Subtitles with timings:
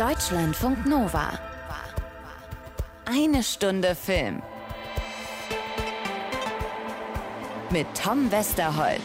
[0.00, 1.38] Deutschlandfunk Nova.
[3.04, 4.40] Eine Stunde Film.
[7.68, 9.02] Mit Tom Westerholt.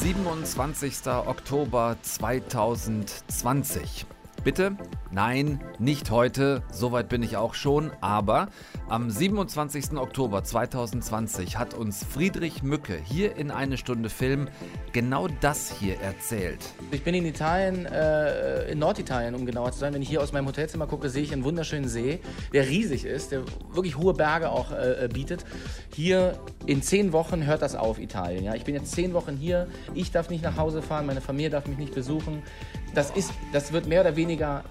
[0.00, 1.06] 27.
[1.06, 4.06] Oktober 2020.
[4.42, 4.76] Bitte?
[5.16, 8.48] Nein, nicht heute, soweit bin ich auch schon, aber
[8.86, 9.96] am 27.
[9.96, 14.48] Oktober 2020 hat uns Friedrich Mücke hier in eine Stunde Film
[14.92, 16.58] genau das hier erzählt.
[16.90, 19.94] Ich bin in Italien, äh, in Norditalien, um genauer zu sein.
[19.94, 22.20] Wenn ich hier aus meinem Hotelzimmer gucke, sehe ich einen wunderschönen See,
[22.52, 23.40] der riesig ist, der
[23.72, 25.46] wirklich hohe Berge auch äh, bietet.
[25.94, 28.44] Hier in zehn Wochen hört das auf, Italien.
[28.44, 28.54] Ja?
[28.54, 31.66] Ich bin jetzt zehn Wochen hier, ich darf nicht nach Hause fahren, meine Familie darf
[31.66, 32.42] mich nicht besuchen.
[32.94, 34.62] Das, ist, das wird mehr oder weniger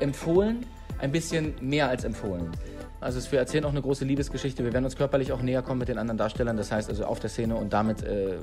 [0.00, 0.66] empfohlen,
[0.98, 2.50] ein bisschen mehr als empfohlen.
[3.04, 4.64] Also wir erzählen auch eine große Liebesgeschichte.
[4.64, 6.56] Wir werden uns körperlich auch näher kommen mit den anderen Darstellern.
[6.56, 8.38] Das heißt also auf der Szene und damit äh,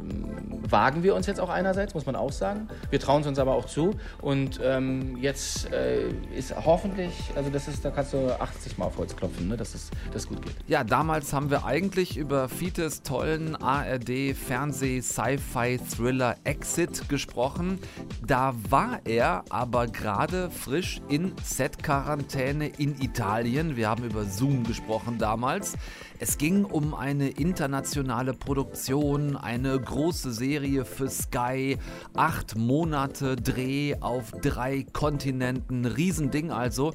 [0.69, 2.67] wagen wir uns jetzt auch einerseits, muss man auch sagen.
[2.91, 3.95] Wir trauen es uns aber auch zu.
[4.21, 8.97] Und ähm, jetzt äh, ist hoffentlich, also das ist, da kannst du 80 Mal auf
[8.99, 10.53] Holz klopfen, ne, dass es das gut geht.
[10.67, 17.79] Ja, damals haben wir eigentlich über Fites tollen ARD Fernseh Sci-Fi Thriller Exit gesprochen.
[18.27, 23.75] Da war er aber gerade frisch in Set-Quarantäne in Italien.
[23.75, 25.77] Wir haben über Zoom Zoom gesprochen damals.
[26.19, 31.77] Es ging um eine internationale Produktion, eine große Serie für Sky,
[32.13, 36.93] acht Monate Dreh auf drei Kontinenten, Riesending also.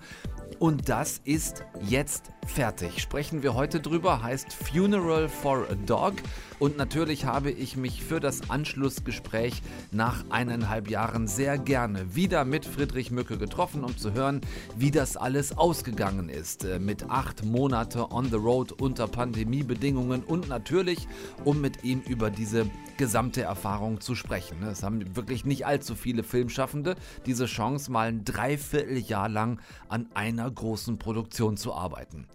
[0.58, 3.00] Und das ist jetzt fertig.
[3.00, 6.14] Sprechen wir heute drüber, heißt Funeral for a Dog.
[6.58, 12.64] Und natürlich habe ich mich für das Anschlussgespräch nach eineinhalb Jahren sehr gerne wieder mit
[12.64, 14.40] Friedrich Mücke getroffen, um zu hören,
[14.74, 16.64] wie das alles ausgegangen ist.
[16.64, 21.06] Äh, mit acht Monate on the road unter Pandemiebedingungen und natürlich,
[21.44, 24.62] um mit ihm über diese gesamte Erfahrung zu sprechen.
[24.62, 30.50] Es haben wirklich nicht allzu viele Filmschaffende diese Chance, mal ein Dreivierteljahr lang an einer
[30.50, 32.26] großen Produktion zu arbeiten.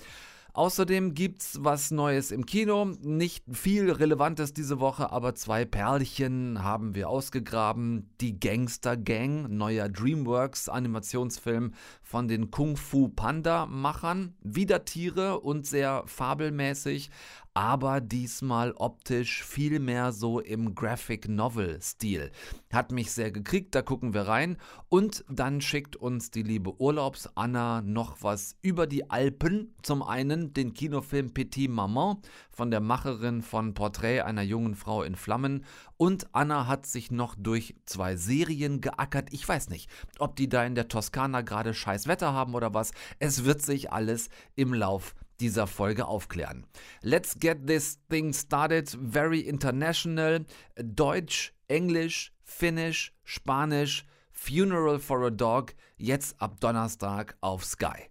[0.53, 2.83] Außerdem gibt's was Neues im Kino.
[3.01, 8.09] Nicht viel Relevantes diese Woche, aber zwei Perlchen haben wir ausgegraben.
[8.19, 11.73] Die Gangster Gang, neuer Dreamworks Animationsfilm
[12.03, 14.35] von den Kung Fu Panda Machern.
[14.41, 17.11] Wieder Tiere und sehr fabelmäßig,
[17.53, 22.31] aber diesmal optisch viel mehr so im Graphic Novel Stil.
[22.71, 24.57] Hat mich sehr gekriegt, da gucken wir rein
[24.87, 29.75] und dann schickt uns die liebe Urlaubs-Anna noch was über die Alpen.
[29.81, 32.17] Zum einen den Kinofilm Petit Maman
[32.49, 35.65] von der Macherin von Porträt einer jungen Frau in Flammen
[35.97, 39.27] und Anna hat sich noch durch zwei Serien geackert.
[39.31, 39.89] Ich weiß nicht,
[40.19, 42.91] ob die da in der Toskana gerade scheiß Wetter haben oder was.
[43.19, 46.65] Es wird sich alles im Lauf dieser Folge aufklären.
[47.01, 48.89] Let's get this thing started.
[49.01, 50.45] Very international.
[50.75, 54.05] Deutsch, Englisch, Finnisch, Spanisch.
[54.31, 55.73] Funeral for a Dog.
[55.97, 58.09] Jetzt ab Donnerstag auf Sky.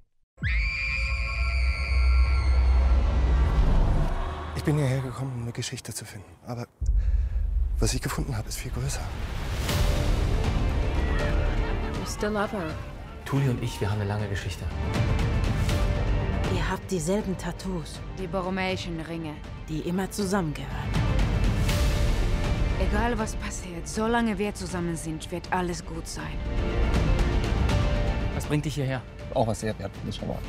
[4.57, 6.31] Ich bin hierher gekommen, um eine Geschichte zu finden.
[6.47, 6.67] Aber
[7.79, 9.01] was ich gefunden habe, ist viel größer.
[11.99, 12.71] You still love her.
[13.25, 14.65] Tuli und ich, wir haben eine lange Geschichte.
[16.55, 19.35] Ihr habt dieselben Tattoos, Die borromäischen Ringe.
[19.69, 20.91] die immer zusammengehören.
[22.81, 26.33] Egal was passiert, solange wir zusammen sind, wird alles gut sein.
[28.35, 29.03] Was bringt dich hierher?
[29.35, 30.43] Auch was sehr wertvolles verloren.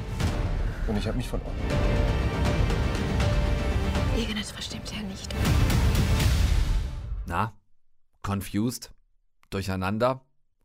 [0.88, 1.52] Und ich habe mich verloren.
[4.18, 5.30] Irgendetwas verstimmt ja nicht.
[7.28, 7.54] Na?
[8.24, 8.92] Confused?
[9.52, 10.22] Durcheinander?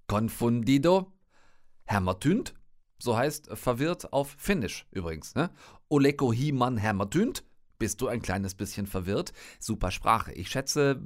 [0.07, 1.13] Confundido?
[1.85, 2.55] Hämmertünd?
[2.99, 5.35] So heißt verwirrt auf Finnisch übrigens.
[5.35, 5.51] Ne?
[5.89, 7.45] Oleko himan hämmertünd?
[7.79, 9.35] Bist du ein kleines bisschen verwirrt?
[9.59, 10.33] Super Sprache.
[10.33, 10.99] Ich schätze,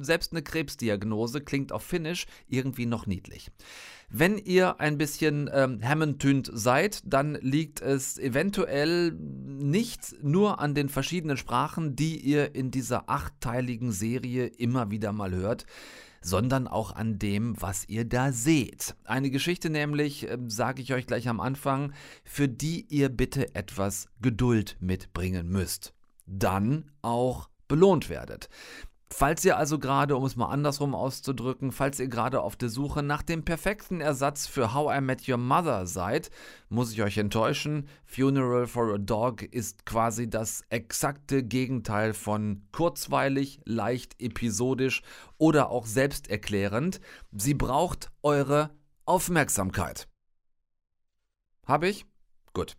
[0.00, 3.52] selbst eine Krebsdiagnose klingt auf Finnisch irgendwie noch niedlich.
[4.08, 10.88] Wenn ihr ein bisschen ähm, hämmentünd seid, dann liegt es eventuell nicht nur an den
[10.88, 15.64] verschiedenen Sprachen, die ihr in dieser achtteiligen Serie immer wieder mal hört
[16.20, 18.94] sondern auch an dem, was ihr da seht.
[19.04, 21.92] Eine Geschichte nämlich, äh, sage ich euch gleich am Anfang,
[22.24, 25.94] für die ihr bitte etwas Geduld mitbringen müsst.
[26.26, 28.48] Dann auch belohnt werdet.
[29.08, 33.04] Falls ihr also gerade, um es mal andersrum auszudrücken, falls ihr gerade auf der Suche
[33.04, 36.30] nach dem perfekten Ersatz für How I Met Your Mother seid,
[36.68, 37.88] muss ich euch enttäuschen.
[38.04, 45.02] Funeral for a Dog ist quasi das exakte Gegenteil von kurzweilig, leicht episodisch
[45.38, 47.00] oder auch selbsterklärend.
[47.30, 48.70] Sie braucht eure
[49.04, 50.08] Aufmerksamkeit.
[51.64, 52.06] Habe ich?
[52.52, 52.76] Gut.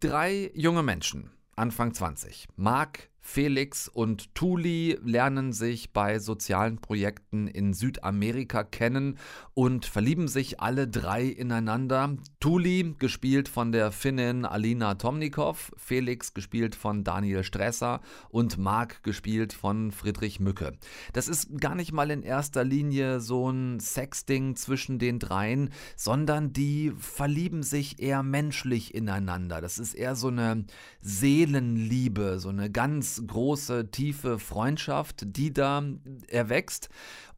[0.00, 2.48] Drei junge Menschen Anfang 20.
[2.56, 9.18] Mark, Felix und Tuli lernen sich bei sozialen Projekten in Südamerika kennen
[9.54, 12.16] und verlieben sich alle drei ineinander.
[12.40, 18.00] Tuli, gespielt von der Finnin Alina Tomnikov, Felix, gespielt von Daniel Stresser
[18.30, 20.72] und Marc, gespielt von Friedrich Mücke.
[21.12, 26.52] Das ist gar nicht mal in erster Linie so ein Sexding zwischen den dreien, sondern
[26.52, 29.60] die verlieben sich eher menschlich ineinander.
[29.60, 30.64] Das ist eher so eine
[31.00, 35.82] Seelenliebe, so eine ganz große, tiefe Freundschaft, die da
[36.28, 36.88] erwächst.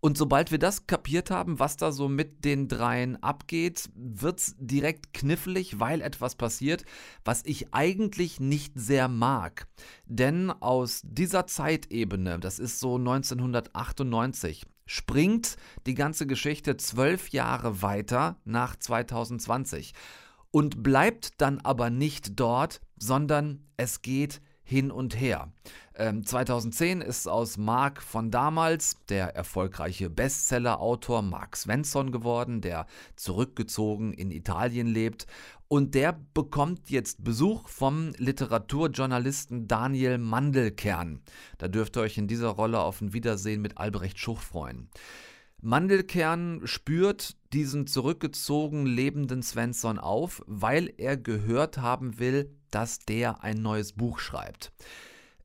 [0.00, 4.56] Und sobald wir das kapiert haben, was da so mit den dreien abgeht, wird es
[4.58, 6.84] direkt knifflig, weil etwas passiert,
[7.24, 9.68] was ich eigentlich nicht sehr mag.
[10.06, 15.56] Denn aus dieser Zeitebene, das ist so 1998, springt
[15.86, 19.92] die ganze Geschichte zwölf Jahre weiter nach 2020
[20.50, 25.52] und bleibt dann aber nicht dort, sondern es geht hin und her.
[25.94, 32.86] Ähm, 2010 ist aus Mark von damals der erfolgreiche Bestseller-Autor Mark Svensson geworden, der
[33.16, 35.26] zurückgezogen in Italien lebt.
[35.68, 41.22] Und der bekommt jetzt Besuch vom Literaturjournalisten Daniel Mandelkern.
[41.58, 44.88] Da dürft ihr euch in dieser Rolle auf ein Wiedersehen mit Albrecht Schuch freuen.
[45.64, 53.62] Mandelkern spürt diesen zurückgezogen lebenden Svensson auf, weil er gehört haben will, dass der ein
[53.62, 54.72] neues Buch schreibt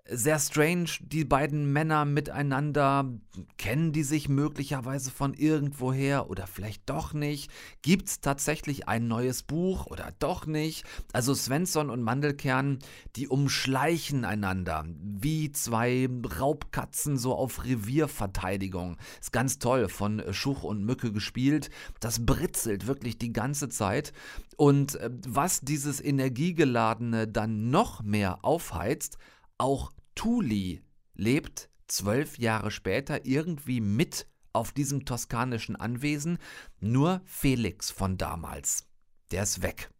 [0.09, 3.11] sehr strange, die beiden Männer miteinander.
[3.57, 7.51] Kennen die sich möglicherweise von irgendwoher oder vielleicht doch nicht?
[7.81, 10.85] Gibt es tatsächlich ein neues Buch oder doch nicht?
[11.13, 12.79] Also Svensson und Mandelkern,
[13.15, 18.97] die umschleichen einander wie zwei Raubkatzen so auf Revierverteidigung.
[19.19, 21.69] Ist ganz toll, von Schuch und Mücke gespielt.
[21.99, 24.13] Das britzelt wirklich die ganze Zeit.
[24.55, 29.17] Und äh, was dieses Energiegeladene dann noch mehr aufheizt,
[29.57, 30.81] auch Tuli
[31.13, 36.39] lebt zwölf Jahre später irgendwie mit auf diesem toskanischen Anwesen,
[36.79, 38.87] nur Felix von damals.
[39.31, 39.91] Der ist weg.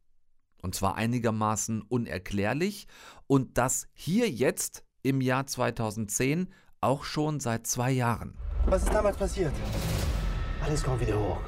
[0.64, 2.88] Und zwar einigermaßen unerklärlich
[3.28, 8.36] und das hier jetzt im Jahr 2010 auch schon seit zwei Jahren.
[8.66, 9.54] Was ist damals passiert?
[10.62, 11.42] Alles kommt wieder hoch.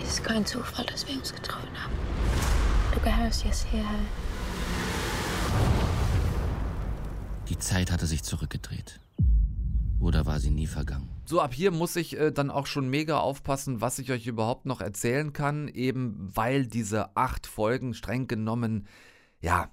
[0.00, 1.94] Es ist kein Zufall, dass wir uns getroffen haben.
[2.94, 3.98] Du gehörst jetzt hierher.
[7.48, 9.00] Die Zeit hatte sich zurückgedreht.
[10.00, 11.08] Oder war sie nie vergangen?
[11.26, 14.66] So, ab hier muss ich äh, dann auch schon mega aufpassen, was ich euch überhaupt
[14.66, 18.86] noch erzählen kann, eben weil diese acht Folgen streng genommen,
[19.40, 19.70] ja,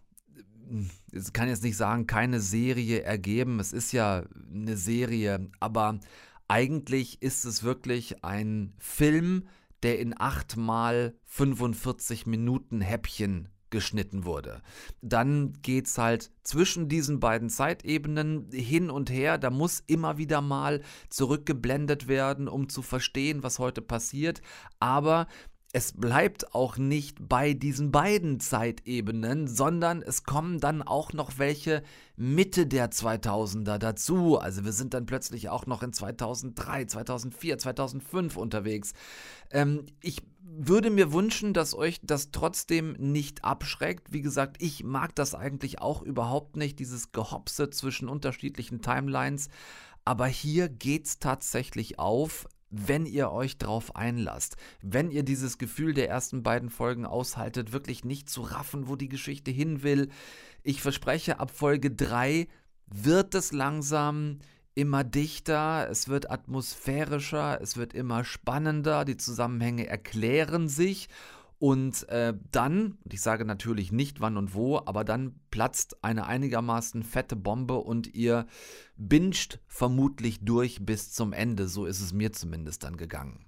[1.12, 3.60] ich kann jetzt nicht sagen, keine Serie ergeben.
[3.60, 6.00] Es ist ja eine Serie, aber
[6.48, 9.48] eigentlich ist es wirklich ein Film,
[9.84, 14.62] der in acht mal 45 Minuten Häppchen geschnitten wurde.
[15.02, 19.38] Dann geht's halt zwischen diesen beiden Zeitebenen hin und her.
[19.38, 24.42] Da muss immer wieder mal zurückgeblendet werden, um zu verstehen, was heute passiert.
[24.80, 25.28] Aber
[25.74, 31.82] es bleibt auch nicht bei diesen beiden Zeitebenen, sondern es kommen dann auch noch welche
[32.18, 34.38] Mitte der 2000er dazu.
[34.38, 38.94] Also wir sind dann plötzlich auch noch in 2003, 2004, 2005 unterwegs.
[39.50, 40.22] Ähm, ich
[40.54, 44.12] würde mir wünschen, dass euch das trotzdem nicht abschreckt.
[44.12, 49.50] Wie gesagt, ich mag das eigentlich auch überhaupt nicht, dieses Gehopse zwischen unterschiedlichen Timelines.
[50.04, 54.56] Aber hier geht's tatsächlich auf, wenn ihr euch drauf einlasst.
[54.82, 59.10] Wenn ihr dieses Gefühl der ersten beiden Folgen aushaltet, wirklich nicht zu raffen, wo die
[59.10, 60.10] Geschichte hin will.
[60.64, 62.48] Ich verspreche, ab Folge 3
[62.88, 64.40] wird es langsam
[64.76, 71.10] immer dichter, es wird atmosphärischer, es wird immer spannender, die Zusammenhänge erklären sich
[71.62, 77.04] und äh, dann, ich sage natürlich nicht wann und wo, aber dann platzt eine einigermaßen
[77.04, 78.48] fette Bombe und ihr
[78.98, 81.68] binscht vermutlich durch bis zum Ende.
[81.68, 83.46] So ist es mir zumindest dann gegangen.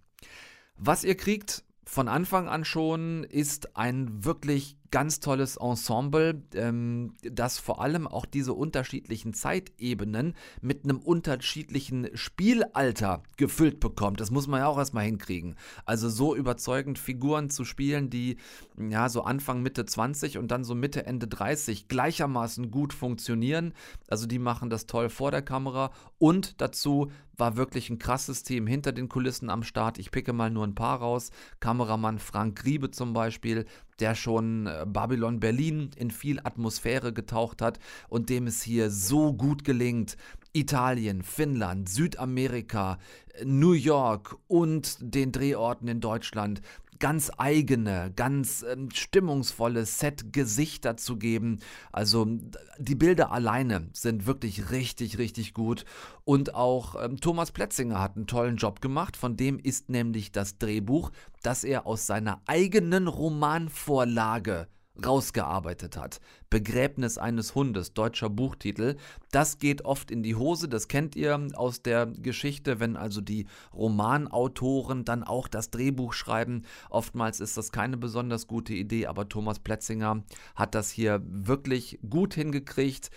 [0.77, 7.57] Was ihr kriegt von Anfang an schon ist ein wirklich ganz tolles Ensemble, ähm, das
[7.57, 14.21] vor allem auch diese unterschiedlichen Zeitebenen mit einem unterschiedlichen Spielalter gefüllt bekommt.
[14.21, 15.55] Das muss man ja auch erstmal hinkriegen.
[15.87, 18.37] Also so überzeugend Figuren zu spielen, die
[18.77, 23.73] ja so Anfang Mitte 20 und dann so Mitte Ende 30 gleichermaßen gut funktionieren.
[24.07, 28.67] Also die machen das toll vor der Kamera und dazu war wirklich ein krasses Team
[28.67, 29.97] hinter den Kulissen am Start.
[29.97, 31.31] Ich picke mal nur ein paar raus.
[31.59, 33.65] Kameramann Frank Griebe zum Beispiel,
[34.03, 37.79] der schon äh, Babylon Berlin in viel Atmosphäre getaucht hat
[38.09, 40.17] und dem es hier so gut gelingt,
[40.51, 42.97] Italien, Finnland, Südamerika,
[43.45, 46.61] New York und den Drehorten in Deutschland
[46.99, 51.59] ganz eigene, ganz ähm, stimmungsvolle Set-Gesichter zu geben.
[51.91, 52.27] Also
[52.77, 55.85] die Bilder alleine sind wirklich richtig, richtig gut.
[56.23, 59.17] Und auch ähm, Thomas Pletzinger hat einen tollen Job gemacht.
[59.17, 64.67] Von dem ist nämlich das Drehbuch, das er aus seiner eigenen Romanvorlage
[65.03, 66.19] rausgearbeitet hat.
[66.49, 68.97] Begräbnis eines Hundes, deutscher Buchtitel.
[69.31, 73.47] Das geht oft in die Hose, das kennt ihr aus der Geschichte, wenn also die
[73.73, 76.63] Romanautoren dann auch das Drehbuch schreiben.
[76.89, 80.23] Oftmals ist das keine besonders gute Idee, aber Thomas Pletzinger
[80.55, 83.09] hat das hier wirklich gut hingekriegt.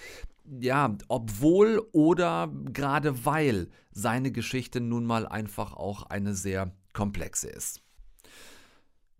[0.60, 7.82] Ja, obwohl oder gerade weil seine Geschichte nun mal einfach auch eine sehr komplexe ist.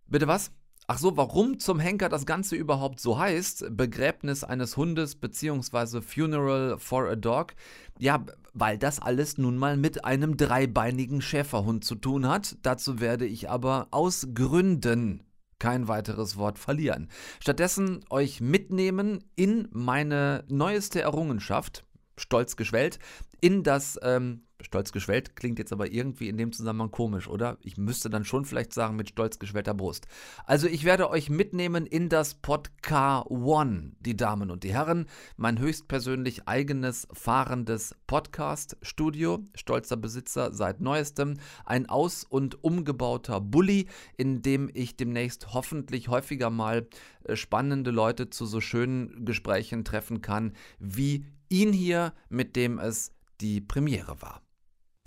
[0.07, 0.51] Bitte was?
[0.89, 5.99] Ach so, warum zum Henker das Ganze überhaupt so heißt, Begräbnis eines Hundes bzw.
[5.99, 7.55] Funeral for a Dog?
[7.99, 12.55] Ja, weil das alles nun mal mit einem dreibeinigen Schäferhund zu tun hat.
[12.61, 15.23] Dazu werde ich aber aus Gründen
[15.59, 17.09] kein weiteres Wort verlieren.
[17.41, 21.83] Stattdessen euch mitnehmen in meine neueste Errungenschaft,
[22.15, 22.97] stolz geschwellt,
[23.41, 27.57] in das ähm, stolz geschwellt klingt jetzt aber irgendwie in dem Zusammenhang komisch, oder?
[27.61, 30.07] Ich müsste dann schon vielleicht sagen mit stolz geschwellter Brust.
[30.45, 35.59] Also ich werde euch mitnehmen in das Podcast One, die Damen und die Herren, mein
[35.59, 41.35] höchstpersönlich eigenes fahrendes Podcast-Studio, stolzer Besitzer seit neuestem,
[41.65, 43.87] ein aus- und umgebauter Bulli,
[44.17, 46.87] in dem ich demnächst hoffentlich häufiger mal
[47.23, 53.13] äh, spannende Leute zu so schönen Gesprächen treffen kann, wie ihn hier, mit dem es
[53.39, 54.41] die Premiere war.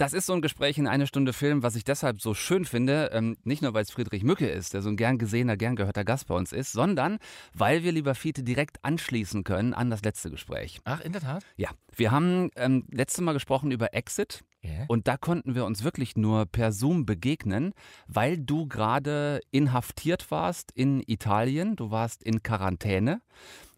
[0.00, 3.10] Das ist so ein Gespräch in eine Stunde Film, was ich deshalb so schön finde.
[3.12, 6.06] Ähm, nicht nur, weil es Friedrich Mücke ist, der so ein gern gesehener, gern gehörter
[6.06, 7.18] Gast bei uns ist, sondern
[7.52, 10.80] weil wir, lieber Fiete, direkt anschließen können an das letzte Gespräch.
[10.84, 11.44] Ach, in der Tat?
[11.58, 11.68] Ja.
[11.94, 14.42] Wir haben ähm, letztes Mal gesprochen über Exit.
[14.64, 14.86] Yeah.
[14.88, 17.74] Und da konnten wir uns wirklich nur per Zoom begegnen,
[18.08, 21.76] weil du gerade inhaftiert warst in Italien.
[21.76, 23.20] Du warst in Quarantäne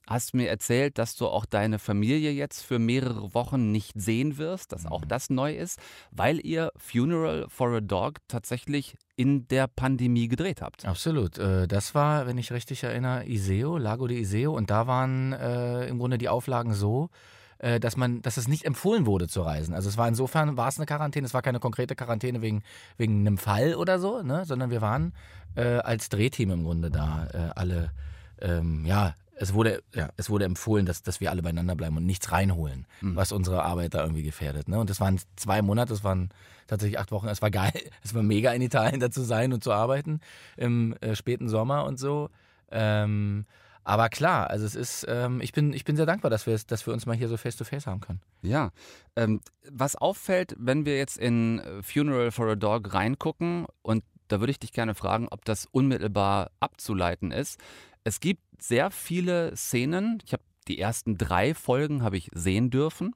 [0.07, 4.73] hast mir erzählt, dass du auch deine Familie jetzt für mehrere Wochen nicht sehen wirst,
[4.73, 5.79] dass auch das neu ist,
[6.11, 10.85] weil ihr Funeral for a Dog tatsächlich in der Pandemie gedreht habt.
[10.85, 11.39] Absolut.
[11.39, 14.55] Äh, das war, wenn ich richtig erinnere, Iseo, Lago de Iseo.
[14.57, 17.11] Und da waren äh, im Grunde die Auflagen so,
[17.59, 19.75] äh, dass man, dass es nicht empfohlen wurde zu reisen.
[19.75, 22.63] Also es war insofern war es eine Quarantäne, es war keine konkrete Quarantäne wegen,
[22.97, 24.45] wegen einem Fall oder so, ne?
[24.45, 25.13] sondern wir waren
[25.55, 27.93] äh, als Drehteam im Grunde da äh, alle
[28.41, 32.07] ähm, ja, es wurde, ja, es wurde empfohlen, dass, dass wir alle beieinander bleiben und
[32.07, 33.17] nichts reinholen, mhm.
[33.17, 34.69] was unsere Arbeit da irgendwie gefährdet.
[34.69, 34.79] Ne?
[34.79, 36.31] Und das waren zwei Monate, das waren
[36.67, 37.29] tatsächlich acht Wochen.
[37.29, 37.73] Es war geil,
[38.05, 40.21] es war mega in Italien da zu sein und zu arbeiten
[40.57, 42.31] im äh, späten Sommer und so.
[42.71, 43.47] Ähm,
[43.85, 46.87] aber klar, also es ist, ähm, ich, bin, ich bin sehr dankbar, dass wir, dass
[46.87, 48.21] wir uns mal hier so face-to-face -face haben können.
[48.43, 48.71] Ja,
[49.17, 54.41] ähm, was auffällt, wenn wir jetzt in äh, Funeral for a Dog reingucken und da
[54.41, 57.61] würde ich dich gerne fragen, ob das unmittelbar abzuleiten ist.
[58.05, 60.19] Es gibt sehr viele Szenen.
[60.25, 63.15] Ich habe die ersten drei Folgen habe ich sehen dürfen.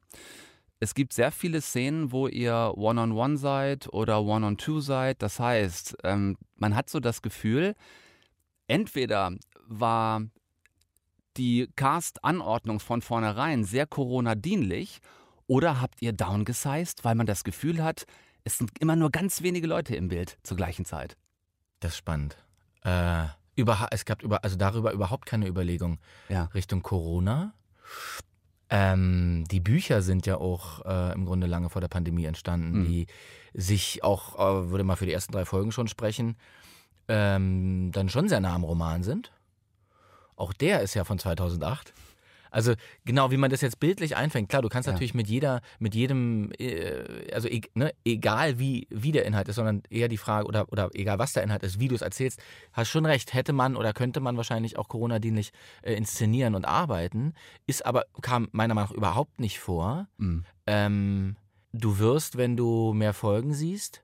[0.78, 5.23] Es gibt sehr viele Szenen, wo ihr One-on-One seid oder One-on-Two seid.
[5.23, 7.75] Das heißt, ähm, man hat so das Gefühl,
[8.66, 9.33] entweder
[9.66, 10.23] war
[11.37, 15.00] die Cast-Anordnung von vornherein sehr Corona-dienlich
[15.47, 18.07] oder habt ihr downgesized, weil man das Gefühl hat,
[18.45, 21.16] es sind immer nur ganz wenige Leute im Bild zur gleichen Zeit.
[21.81, 22.37] Das ist spannend.
[22.83, 25.98] Äh, über, es gab über, also darüber überhaupt keine Überlegung
[26.28, 26.44] ja.
[26.54, 27.52] Richtung Corona.
[28.68, 32.84] Ähm, die Bücher sind ja auch äh, im Grunde lange vor der Pandemie entstanden, mhm.
[32.84, 33.06] die
[33.54, 36.36] sich auch, äh, würde mal für die ersten drei Folgen schon sprechen,
[37.08, 39.32] ähm, dann schon sehr nah am Roman sind.
[40.34, 41.94] Auch der ist ja von 2008.
[42.56, 42.72] Also
[43.04, 44.48] genau, wie man das jetzt bildlich einfängt.
[44.48, 44.94] Klar, du kannst ja.
[44.94, 49.56] natürlich mit jeder, mit jedem, äh, also e ne, egal wie, wie der Inhalt ist,
[49.56, 52.40] sondern eher die Frage, oder, oder egal was der Inhalt ist, wie du es erzählst,
[52.72, 57.34] hast schon recht, hätte man oder könnte man wahrscheinlich auch Corona-dienlich äh, inszenieren und arbeiten,
[57.66, 60.08] ist aber, kam meiner Meinung nach überhaupt nicht vor.
[60.16, 60.46] Mhm.
[60.66, 61.36] Ähm,
[61.75, 64.02] du wirst, wenn du mehr Folgen siehst,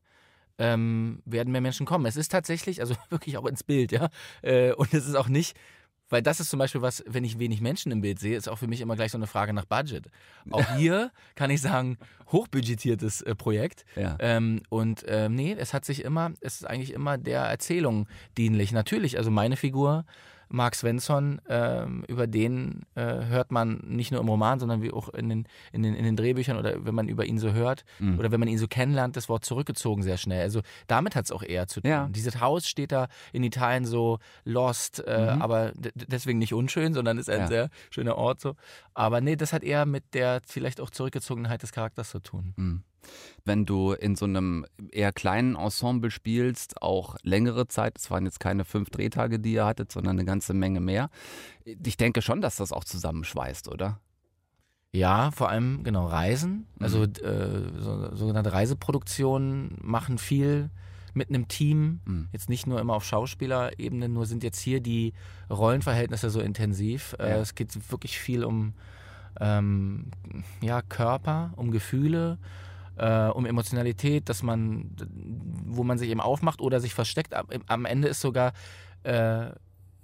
[0.58, 2.04] ähm, werden mehr Menschen kommen.
[2.04, 4.10] Es ist tatsächlich, also wirklich auch ins Bild, ja.
[4.42, 5.56] Äh, und es ist auch nicht,
[6.12, 8.58] weil das ist zum Beispiel was, wenn ich wenig Menschen im Bild sehe, ist auch
[8.58, 10.10] für mich immer gleich so eine Frage nach Budget.
[10.50, 11.96] Auch hier kann ich sagen,
[12.30, 13.86] hochbudgetiertes äh, Projekt.
[13.96, 14.16] Ja.
[14.18, 18.72] Ähm, und ähm, nee, es hat sich immer, es ist eigentlich immer der Erzählung dienlich.
[18.72, 20.04] Natürlich, also meine Figur
[20.52, 25.08] Mark Svensson, ähm, über den äh, hört man nicht nur im Roman, sondern wie auch
[25.08, 28.18] in den, in den, in den Drehbüchern oder wenn man über ihn so hört mhm.
[28.18, 30.42] oder wenn man ihn so kennenlernt, das Wort zurückgezogen sehr schnell.
[30.42, 31.90] Also damit hat es auch eher zu tun.
[31.90, 32.08] Ja.
[32.10, 35.42] Dieses Haus steht da in Italien so lost, äh, mhm.
[35.42, 37.46] aber deswegen nicht unschön, sondern ist ein ja.
[37.46, 38.54] sehr schöner Ort so.
[38.94, 42.54] Aber nee, das hat eher mit der vielleicht auch Zurückgezogenheit des Charakters zu tun.
[42.56, 42.82] Mhm.
[43.44, 48.40] Wenn du in so einem eher kleinen Ensemble spielst, auch längere Zeit, es waren jetzt
[48.40, 51.10] keine fünf Drehtage, die ihr hattet, sondern eine ganze Menge mehr.
[51.64, 53.98] Ich denke schon, dass das auch zusammenschweißt, oder?
[54.94, 56.66] Ja, vor allem genau Reisen.
[56.78, 57.12] Also Mhm.
[57.24, 60.70] äh, so, sogenannte Reiseproduktionen machen viel
[61.14, 62.00] mit einem Team.
[62.04, 62.28] Mhm.
[62.32, 65.14] Jetzt nicht nur immer auf Schauspielerebene, nur sind jetzt hier die
[65.50, 67.14] Rollenverhältnisse so intensiv.
[67.18, 67.36] Äh, Ja.
[67.38, 68.74] es geht wirklich viel um
[69.40, 70.10] ähm,
[70.60, 72.36] ja, Körper, um Gefühle,
[72.96, 74.94] äh, um Emotionalität, dass man,
[75.64, 77.34] wo man sich eben aufmacht oder sich versteckt.
[77.66, 78.52] Am, Ende ist sogar
[79.02, 79.50] äh,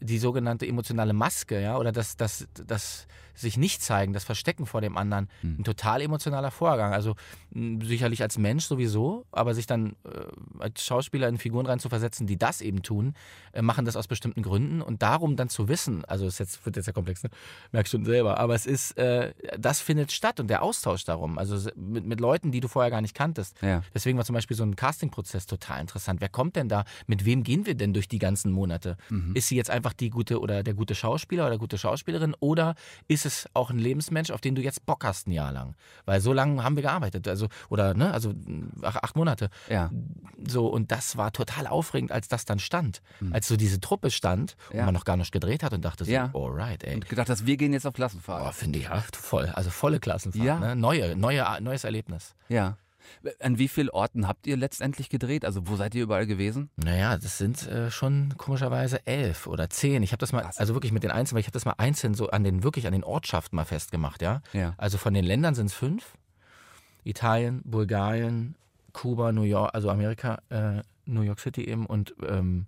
[0.00, 3.06] die sogenannte emotionale Maske, ja, oder das, das, das
[3.38, 5.56] sich nicht zeigen, das Verstecken vor dem anderen, Hm.
[5.60, 6.92] ein total emotionaler Vorgang.
[6.92, 7.14] Also
[7.54, 12.60] sicherlich als Mensch sowieso, aber sich dann äh, als Schauspieler in Figuren reinzuversetzen, die das
[12.60, 13.14] eben tun,
[13.52, 16.76] äh, machen das aus bestimmten Gründen und darum dann zu wissen, also es jetzt, wird
[16.76, 17.30] jetzt ja komplex, ne?
[17.72, 21.70] merkst schon selber, aber es ist, äh, das findet statt und der Austausch darum, also
[21.76, 23.56] mit, mit Leuten, die du vorher gar nicht kanntest.
[23.62, 23.82] Ja.
[23.94, 26.20] Deswegen war zum Beispiel so ein Castingprozess total interessant.
[26.20, 26.84] Wer kommt denn da?
[27.06, 28.96] Mit wem gehen wir denn durch die ganzen Monate?
[29.08, 29.34] Mhm.
[29.34, 32.74] Ist sie jetzt einfach die gute oder der gute Schauspieler oder gute Schauspielerin oder
[33.08, 35.74] ist es auch ein Lebensmensch, auf den du jetzt Bock hast ein Jahr lang?
[36.04, 38.32] Weil so lange haben wir gearbeitet, also oder ne, also
[38.82, 39.50] ach, acht Monate.
[39.68, 39.90] Ja.
[40.46, 44.56] So und das war total aufregend, als das dann stand, als so diese Truppe stand
[44.72, 44.80] Ja.
[44.80, 46.30] und man noch gar nicht gedreht hat und dachte so, Ja.
[46.34, 46.94] alright, ey.
[46.94, 48.54] Und gedacht hast, wir gehen jetzt auf Klassenfahrt.
[48.54, 50.58] finde ich ja voll, also volle Klassenfahrt, Ja.
[50.58, 50.76] ne?
[50.76, 52.34] neue, neue, neues Erlebnis.
[52.48, 52.76] Ja.
[53.40, 55.44] An wie vielen Orten habt ihr letztendlich gedreht?
[55.44, 56.70] Also wo seid ihr überall gewesen?
[56.76, 60.02] Naja, das sind äh, schon komischerweise elf oder zehn.
[60.02, 62.14] Ich habe das mal, also wirklich mit den Einzelnen, weil ich habe das mal einzeln
[62.14, 64.42] so an den, wirklich an den Ortschaften mal festgemacht, ja.
[64.52, 64.74] Ja.
[64.76, 66.14] Also von den Ländern sind es fünf.
[67.04, 68.54] Italien, Bulgarien,
[68.92, 72.66] Kuba, New York, also Amerika, äh, New York City eben und ähm,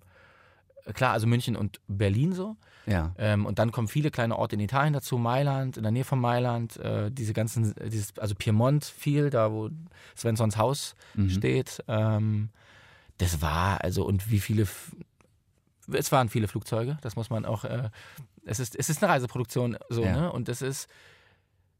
[0.94, 2.56] klar, also München und Berlin so.
[2.90, 3.12] Ja.
[3.18, 6.20] Ähm, und dann kommen viele kleine Orte in Italien dazu, Mailand, in der Nähe von
[6.20, 9.70] Mailand, äh, diese ganzen, dieses, also Piemont viel, da wo
[10.16, 11.30] Svenssons Haus Mhm.
[11.30, 11.82] steht.
[11.88, 12.50] Ähm,
[13.18, 14.66] das war, also, und wie viele,
[15.92, 17.90] es waren viele Flugzeuge, das muss man auch, äh,
[18.44, 20.12] es ist, es ist eine Reiseproduktion, so, Ja.
[20.16, 20.32] ne?
[20.32, 20.88] Und das ist,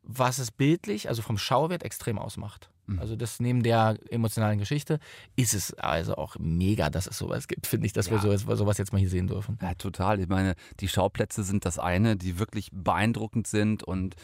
[0.03, 2.70] was es bildlich, also vom Schauwert extrem ausmacht.
[2.93, 2.99] Mhm.
[2.99, 4.99] Also das neben der emotionalen Geschichte
[5.37, 8.37] ist es also auch mega, dass es sowas gibt, finde ich, dass wir Ja.
[8.39, 9.59] so, sowas jetzt mal hier sehen dürfen.
[9.63, 10.21] Ja, total.
[10.21, 14.17] Ich meine, die Schauplätze sind das eine, die wirklich beeindruckend sind und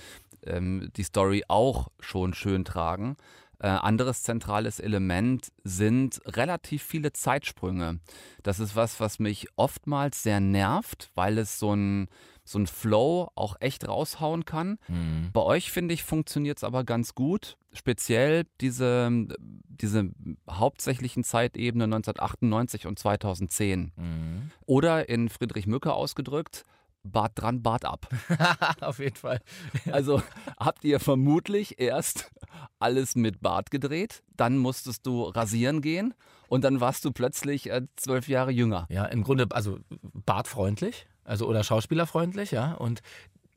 [0.45, 3.17] ähm, die Story auch schon schön tragen.
[3.59, 8.01] Äh, anderes zentrales Element sind relativ viele Zeitsprünge.
[8.43, 12.09] Das ist was, was mich oftmals sehr nervt, weil es so ein,
[12.45, 14.79] so ein Flow auch echt raushauen kann.
[14.89, 15.31] Mhm.
[15.33, 17.57] Bei euch, finde ich, funktioniert es aber ganz gut.
[17.73, 20.11] Speziell diese, diese
[20.51, 23.93] hauptsächlichen Zeitebene 1998 und 2010.
[23.97, 24.51] Mhm.
[24.67, 26.65] Oder in Friedrich Mücke ausgedrückt,
[27.07, 28.09] Bart dran, Bart ab.
[28.81, 29.41] Auf jeden Fall.
[29.93, 30.23] Also
[30.59, 32.31] habt ihr vermutlich erst
[32.79, 36.15] alles mit Bart gedreht, dann musstest du rasieren gehen
[36.49, 38.87] und dann warst du plötzlich äh, zwölf Jahre jünger.
[38.91, 39.79] Ja, im Grunde, also
[40.25, 42.75] bartfreundlich, also oder schauspielerfreundlich, ja.
[42.75, 43.01] Und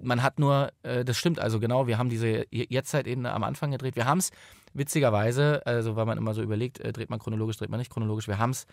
[0.02, 3.96] man hat nur, äh, das stimmt also genau, wir haben diese Jetztzeitebene am Anfang gedreht.
[3.96, 4.32] Wir haben es
[4.74, 8.28] witzigerweise, also weil man immer so überlegt, äh, dreht man chronologisch, dreht man nicht chronologisch,
[8.28, 8.66] wir haben es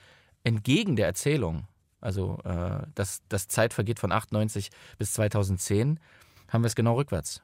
[0.44, 1.64] entgegen der Erzählung,
[2.00, 6.00] also äh, das, das Zeit vergeht von 98 bis 2010,
[6.48, 7.42] haben wir es genau rückwärts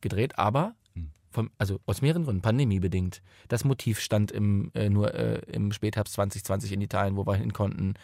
[0.00, 1.10] gedreht, aber Hm.
[1.30, 3.22] vom, also aus mehreren Gründen, pandemiebedingt.
[3.48, 7.52] Das Motiv stand im, äh, nur äh, im Spätherbst 2020 in Italien, wo wir hin
[7.52, 7.94] konnten.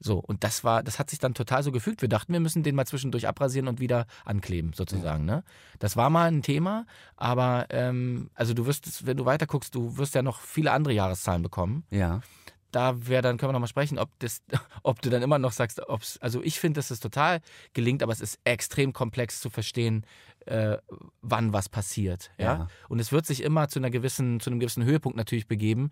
[0.00, 2.00] So, und das war, das hat sich dann total so gefügt.
[2.00, 5.26] Wir dachten, wir müssen den mal zwischendurch abrasieren und wieder ankleben, sozusagen.
[5.26, 5.44] Ne?
[5.78, 9.98] Das war mal ein Thema, aber ähm, also du wirst, wenn du weiter guckst, du
[9.98, 11.84] wirst ja noch viele andere Jahreszahlen bekommen.
[11.90, 12.22] Ja.
[12.70, 14.42] Da wäre dann, können wir noch mal sprechen, ob, das,
[14.82, 17.40] ob du dann immer noch sagst, ob's, also ich finde, dass es total
[17.72, 20.04] gelingt, aber es ist extrem komplex zu verstehen,
[20.46, 20.78] äh,
[21.22, 22.30] wann was passiert.
[22.38, 22.44] Ja?
[22.44, 22.68] Ja.
[22.88, 25.90] Und es wird sich immer zu einer gewissen, zu einem gewissen Höhepunkt natürlich begeben.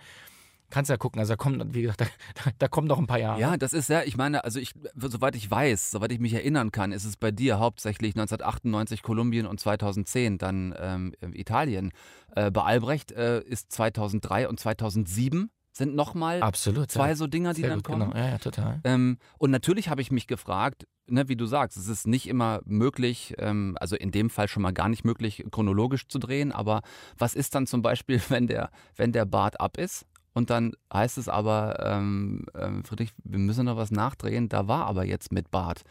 [0.71, 2.07] Kannst ja gucken, also da kommt, wie gesagt, da,
[2.45, 3.41] da, da kommen noch ein paar Jahre.
[3.41, 6.73] Ja, das ist ja, ich meine, also ich, soweit ich weiß, soweit ich mich erinnern
[6.73, 11.93] kann, ist es bei dir hauptsächlich 1998 Kolumbien und 2010 dann ähm, Italien.
[12.35, 16.91] Äh, bei Albrecht äh, ist 2003 und 2007 sind nochmal Absolut.
[16.91, 17.15] zwei ja.
[17.15, 18.11] so Dinger, die Sehr dann gut, kommen.
[18.11, 18.17] Genau.
[18.17, 18.81] Ja, ja, total.
[18.85, 22.61] Ähm, und natürlich habe ich mich gefragt, ne, wie du sagst, es ist nicht immer
[22.65, 26.83] möglich, ähm, also in dem Fall schon mal gar nicht möglich, chronologisch zu drehen, aber
[27.17, 30.05] was ist dann zum Beispiel, wenn der, wenn der Bart ab ist?
[30.35, 34.87] Und dann heißt es aber, ähm, ähm, Friedrich, wir müssen noch was nachdrehen, da war
[34.87, 35.83] aber jetzt mit Bart.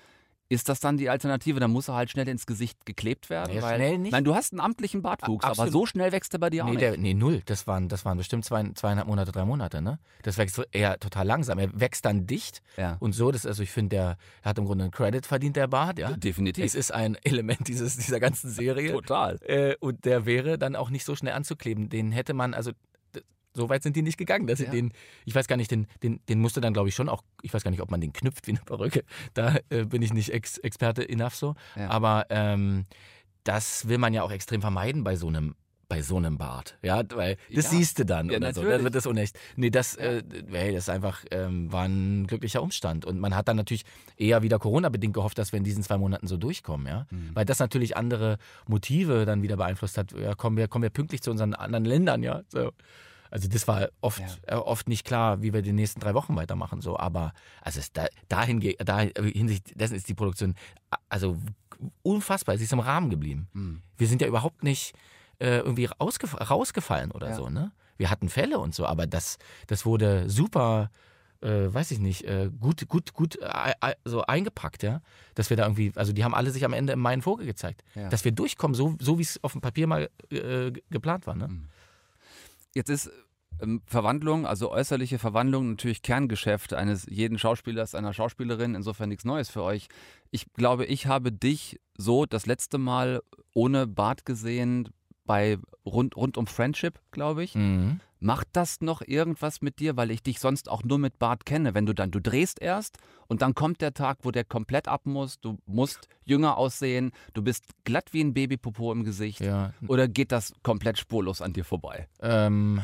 [0.50, 1.60] Ist das dann die Alternative?
[1.60, 3.54] Dann muss er halt schnell ins Gesicht geklebt werden?
[3.54, 4.12] Nee, weil, schnell nicht.
[4.14, 6.68] Nein, du hast einen amtlichen Bartwuchs, A- aber so schnell wächst er bei dir auch
[6.68, 6.82] Nee, nicht.
[6.82, 7.42] der, nee, null.
[7.46, 10.00] Das waren, das waren bestimmt zwei, zweieinhalb Monate, drei Monate, ne?
[10.24, 11.60] Das wächst eher total langsam.
[11.60, 12.96] Er wächst dann dicht ja.
[13.00, 13.32] und so.
[13.32, 16.12] Das, also ich finde, der er hat im Grunde einen Credit verdient, der Bart, ja.
[16.14, 16.64] Definitiv.
[16.64, 18.92] Es ist ein Element dieses, dieser ganzen Serie.
[18.94, 19.38] Total.
[19.44, 21.90] Äh, und der wäre dann auch nicht so schnell anzukleben.
[21.90, 22.72] Den hätte man, also
[23.58, 24.72] so weit sind die nicht gegangen, dass sie Ja.
[24.72, 24.92] den,
[25.26, 27.64] ich weiß gar nicht, den, den, den musste dann glaube ich schon auch, ich weiß
[27.64, 29.04] gar nicht, ob man den knüpft wie eine Perücke.
[29.34, 31.56] Da äh, bin ich nicht Ex Experte enough so.
[31.76, 31.90] Ja.
[31.90, 32.86] Aber ähm,
[33.44, 35.56] das will man ja auch extrem vermeiden bei so einem
[35.90, 37.78] bei so einem Bart, ja, weil das Ja.
[37.78, 38.76] siehst du dann Ja, oder so, natürlich.
[38.76, 39.40] dann wird das unecht.
[39.56, 43.48] Nee, das, äh, hey, das ist einfach ähm, war ein glücklicher Umstand und man hat
[43.48, 43.86] dann natürlich
[44.18, 47.30] eher wieder Corona-bedingt gehofft, dass wir in diesen zwei Monaten so durchkommen, ja, Mhm.
[47.36, 50.12] weil das natürlich andere Motive dann wieder beeinflusst hat.
[50.12, 52.72] Ja, kommen wir kommen wir pünktlich zu unseren anderen Ländern, ja, so.
[53.32, 56.82] Also das war oft, äh, oft nicht klar, wie wir die nächsten drei Wochen weitermachen.
[56.82, 60.56] So, aber also es da, dahin, da, hinsichtlich dessen ist die Produktion
[61.10, 61.38] also
[62.04, 62.58] unfassbar.
[62.58, 63.48] Sie ist im Rahmen geblieben.
[63.54, 63.82] Hm.
[63.98, 64.94] Wir sind ja überhaupt nicht
[65.40, 67.36] äh, irgendwie rausgef rausgefallen oder Ja.
[67.36, 67.50] so.
[67.50, 67.72] Ne?
[67.98, 69.38] Wir hatten Fälle und so, aber das,
[69.68, 70.90] das wurde super.
[71.40, 75.02] Äh, weiß ich nicht, äh, gut, gut, gut äh, äh, so eingepackt, ja.
[75.36, 77.84] Dass wir da irgendwie, also die haben alle sich am Ende im Main Vogel gezeigt.
[77.94, 78.10] Ja.
[78.10, 81.36] Dass wir durchkommen, so, so wie es auf dem Papier mal äh, ge- geplant war,
[81.36, 81.48] ne?
[82.76, 83.12] Jetzt ist
[83.62, 89.50] ähm, Verwandlung, also äußerliche Verwandlung, natürlich Kerngeschäft eines jeden Schauspielers, einer Schauspielerin, insofern nichts Neues
[89.50, 89.88] für euch.
[90.32, 93.22] Ich glaube, ich habe dich so das letzte Mal
[93.54, 94.90] ohne Bart gesehen
[95.26, 97.56] bei rund, rund um Friendship, glaube ich.
[97.56, 98.00] Mhm.
[98.20, 101.74] Macht das noch irgendwas mit dir, weil ich dich sonst auch nur mit Bart kenne?
[101.74, 105.06] Wenn du dann, du drehst erst und dann kommt der Tag, wo der komplett ab
[105.06, 109.40] muss, du musst jünger aussehen, du bist glatt wie ein Babypopo im Gesicht.
[109.42, 109.74] Ja.
[109.88, 112.08] Oder geht das komplett spurlos an dir vorbei?
[112.22, 112.82] Ähm,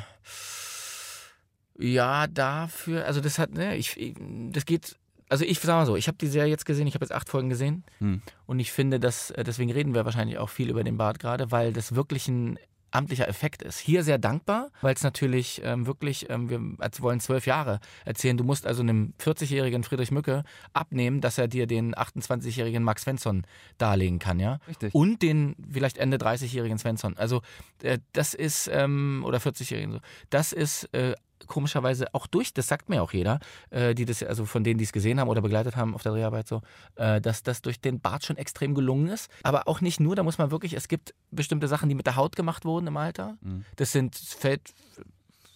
[1.79, 4.15] ja, dafür, also das hat, ne, ich,
[4.51, 4.95] das geht,
[5.29, 7.29] also ich sag mal so, ich habe die Serie jetzt gesehen, ich habe jetzt acht
[7.29, 8.21] Folgen gesehen Hm.
[8.45, 11.51] und ich finde, dass, äh, deswegen reden wir wahrscheinlich auch viel über den Bart gerade,
[11.51, 12.59] weil das wirklich ein
[12.93, 13.79] amtlicher Effekt ist.
[13.79, 16.59] Hier sehr dankbar, weil es natürlich ähm, wirklich, ähm, wir
[17.01, 21.67] wollen zwölf Jahre erzählen, du musst also einem 40-jährigen Friedrich Mücke abnehmen, dass er dir
[21.67, 23.43] den 28-jährigen Max Svensson
[23.77, 24.59] darlegen kann, ja.
[24.67, 24.93] Richtig.
[24.93, 27.17] Und den vielleicht Ende 30-jährigen Svensson.
[27.17, 27.41] Also
[27.81, 31.15] äh, das ist, ähm, oder 40-jährigen so, das ist äh,
[31.47, 34.83] komischerweise auch durch, das sagt mir auch jeder, äh, die das, also von denen, die
[34.83, 36.61] es gesehen haben oder begleitet haben auf der Dreharbeit so,
[36.95, 39.29] äh, dass das durch den Bart schon extrem gelungen ist.
[39.43, 42.15] Aber auch nicht nur, da muss man wirklich, es gibt bestimmte Sachen, die mit der
[42.15, 43.37] Haut gemacht wurden im Alter.
[43.41, 43.65] Mhm.
[43.75, 44.73] Das sind, fällt,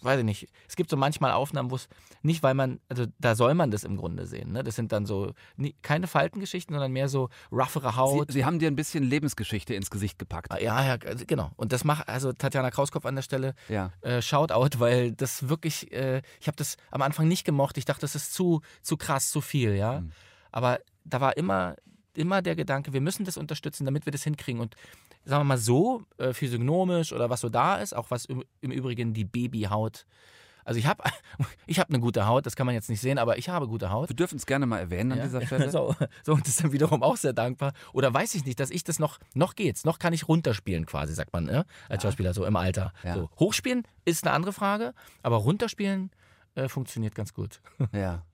[0.02, 1.88] weiß ich nicht, es gibt so manchmal Aufnahmen, wo es
[2.22, 4.52] nicht, weil man, also da soll man das im Grunde sehen.
[4.52, 4.62] Ne?
[4.62, 8.32] Das sind dann so, nie, keine Faltengeschichten, sondern mehr so roughere Sie, Haut.
[8.32, 10.52] Sie haben dir ein bisschen Lebensgeschichte ins Gesicht gepackt.
[10.60, 11.50] Ja, ja, also genau.
[11.56, 13.92] Und das macht, also Tatjana Krauskopf an der Stelle, Ja.
[14.02, 17.78] äh, Shoutout, weil das wirklich, äh, ich habe das am Anfang nicht gemocht.
[17.78, 20.00] Ich dachte, das ist zu, zu krass, zu viel, ja.
[20.00, 20.12] Mhm.
[20.52, 21.76] Aber da war immer,
[22.18, 24.60] immer der Gedanke, wir müssen das unterstützen, damit wir das hinkriegen.
[24.60, 24.74] Und
[25.24, 28.70] sagen wir mal so, äh, physiognomisch oder was so da ist, auch was im, im
[28.70, 30.04] Übrigen die Babyhaut.
[30.64, 31.02] Also ich habe
[31.66, 33.88] ich hab eine gute Haut, das kann man jetzt nicht sehen, aber ich habe gute
[33.90, 34.10] Haut.
[34.10, 35.24] Wir dürfen es gerne mal erwähnen an Ja.
[35.24, 35.70] dieser Stelle.
[35.70, 37.72] So, so, und das ist dann wiederum auch sehr dankbar.
[37.94, 41.14] Oder weiß ich nicht, dass ich das noch, noch geht's, noch kann ich runterspielen quasi,
[41.14, 41.64] sagt man, ne?
[41.88, 42.92] als Schauspieler, so im Alter.
[43.02, 43.14] Ja.
[43.14, 46.10] So, hochspielen ist eine andere Frage, aber runterspielen
[46.54, 47.60] äh, funktioniert ganz gut.
[47.92, 48.22] Ja.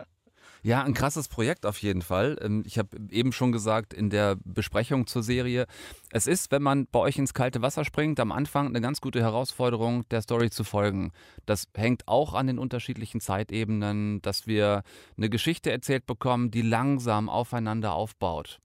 [0.65, 2.39] Ja, ein krasses Projekt auf jeden Fall.
[2.41, 5.67] Ähm, Ich habe eben schon gesagt in der Besprechung zur Serie,
[6.11, 9.21] es ist, wenn man bei euch ins kalte Wasser springt, am Anfang eine ganz gute
[9.21, 11.13] Herausforderung, der Story zu folgen.
[11.45, 14.85] Das hängt auch an den unterschiedlichen Zeitebenen, dass wir
[15.19, 18.59] eine Geschichte erzählt bekommen, die langsam aufeinander aufbaut.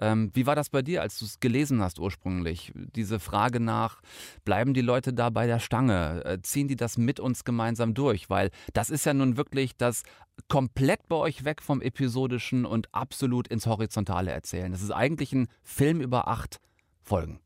[0.00, 2.72] Ähm, wie war das bei dir, als du es gelesen hast ursprünglich?
[2.74, 4.00] Diese Frage nach,
[4.44, 6.24] bleiben die Leute da bei der Stange?
[6.24, 8.30] Äh, ziehen die das mit uns gemeinsam durch?
[8.30, 10.02] Weil das ist ja nun wirklich das
[10.48, 14.70] komplett bei euch weg vom Episodischen und absolut ins Horizontale erzählen.
[14.70, 16.60] Das ist eigentlich ein Film über acht
[17.02, 17.40] Folgen.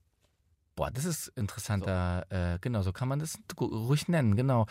[0.75, 4.67] Boah, das ist interessanter, äh, genau, so kann man das ruhig nennen, genau.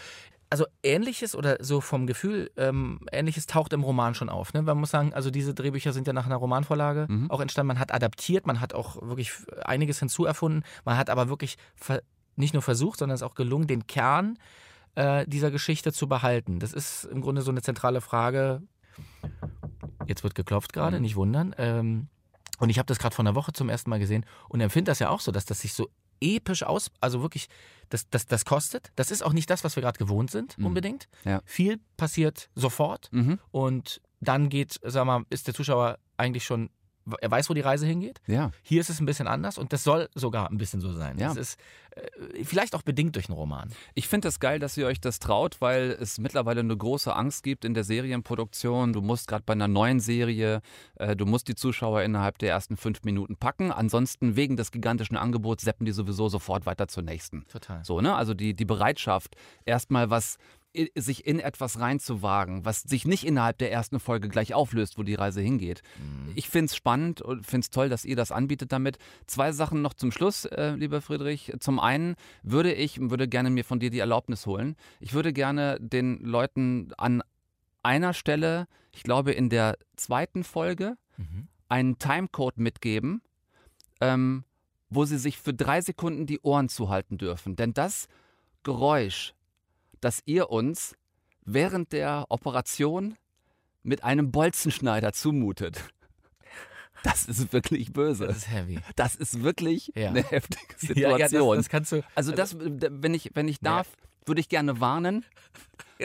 [0.52, 4.54] Also ähnliches oder so vom Gefühl, ähm, ähnliches taucht im Roman schon auf.
[4.54, 4.62] Ne?
[4.62, 7.32] Man muss sagen, also diese Drehbücher sind ja nach einer Romanvorlage Mhm.
[7.32, 7.70] auch entstanden.
[7.70, 9.32] Man hat adaptiert, man hat auch wirklich
[9.64, 10.64] einiges hinzuerfunden.
[10.84, 11.58] Man hat aber wirklich
[12.36, 14.38] nicht nur versucht, sondern es ist auch gelungen, den Kern
[14.96, 16.60] äh, dieser Geschichte zu behalten.
[16.60, 18.62] Das ist im Grunde so eine zentrale Frage.
[20.08, 21.02] Jetzt wird geklopft gerade, Mhm.
[21.04, 21.56] nicht wundern.
[21.58, 22.08] Ähm,
[22.60, 25.00] und ich habe das gerade vor einer Woche zum ersten Mal gesehen und empfinde das
[25.00, 25.90] ja auch so, dass das sich so
[26.22, 27.48] episch aus, also wirklich,
[27.90, 28.92] das, das, das kostet.
[28.96, 30.66] Das ist auch nicht das, was wir gerade gewohnt sind, Mhm.
[30.68, 31.08] unbedingt.
[31.26, 31.42] Ja.
[31.46, 33.40] Viel passiert sofort Mhm.
[33.52, 36.70] und dann geht, sag mal, ist der Zuschauer eigentlich schon,
[37.20, 38.22] er weiß, wo die Reise hingeht.
[38.28, 38.52] Ja.
[38.62, 41.18] Hier ist es ein bisschen anders und das soll sogar ein bisschen so sein.
[41.18, 41.30] Ja.
[41.30, 41.60] Das ist
[41.92, 43.72] äh, vielleicht auch bedingt durch einen Roman.
[43.96, 47.14] Ich finde es das geil, dass ihr euch das traut, weil es mittlerweile eine große
[47.14, 48.94] Angst gibt in der Serienproduktion.
[48.94, 50.62] Du musst gerade bei einer neuen Serie,
[50.96, 53.72] äh, du musst die Zuschauer innerhalb der ersten fünf Minuten packen.
[53.72, 57.46] Ansonsten wegen des gigantischen Angebots seppen die sowieso sofort weiter zur nächsten.
[57.48, 57.84] Total.
[57.84, 58.16] So, ne?
[58.16, 59.36] Also die, die Bereitschaft,
[59.66, 60.38] erstmal was
[60.96, 65.16] sich in etwas reinzuwagen, was sich nicht innerhalb der ersten Folge gleich auflöst, wo die
[65.16, 65.82] Reise hingeht.
[66.36, 68.98] Ich finde es spannend und finde es toll, dass ihr das anbietet damit.
[69.28, 71.54] Zwei Sachen noch zum Schluss, äh, lieber Friedrich.
[71.60, 74.76] Zum einen würde ich, würde gerne mir von dir die Erlaubnis holen.
[75.00, 77.22] Ich würde gerne den Leuten an
[77.84, 80.98] einer Stelle, ich glaube in der zweiten Folge,
[81.70, 83.22] einen Timecode mitgeben,
[84.02, 84.44] ähm,
[84.90, 87.56] wo sie sich für drei Sekunden die Ohren zuhalten dürfen.
[87.56, 88.08] Denn das
[88.64, 89.34] Geräusch,
[90.02, 90.96] das ihr uns
[91.46, 93.16] während der Operation
[93.84, 95.84] mit einem Bolzenschneider zumutet,
[97.04, 98.28] das ist wirklich böse.
[98.28, 98.80] Das ist heavy.
[98.96, 100.10] Das ist wirklich Ja.
[100.10, 101.58] eine heftige Ja, ja, das, Situation.
[101.58, 102.04] das kannst du.
[102.14, 103.88] also das, wenn ich, wenn ich darf,
[104.26, 105.26] würde ich gerne warnen,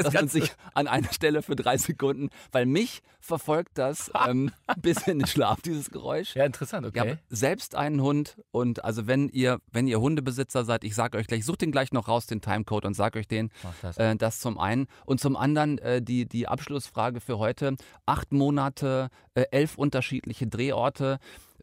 [0.05, 4.11] dass man kannst du- sich an einer Stelle für drei Sekunden, weil mich verfolgt das
[4.29, 6.37] ähm, bis in den Schlaf, dieses Geräusch.
[6.37, 7.01] Ja, interessant, Ich okay.
[7.01, 11.27] habe selbst einen Hund und also wenn ihr, wenn ihr Hundebesitzer seid, ich sage euch
[11.27, 13.51] gleich, sucht den gleich noch raus, den Timecode und sag euch den.
[13.83, 13.97] Das.
[13.99, 14.87] Äh, das zum einen.
[15.05, 17.77] Und zum anderen äh, die, die Abschlussfrage für heute.
[18.07, 21.19] Acht Monate, äh, elf unterschiedliche Drehorte.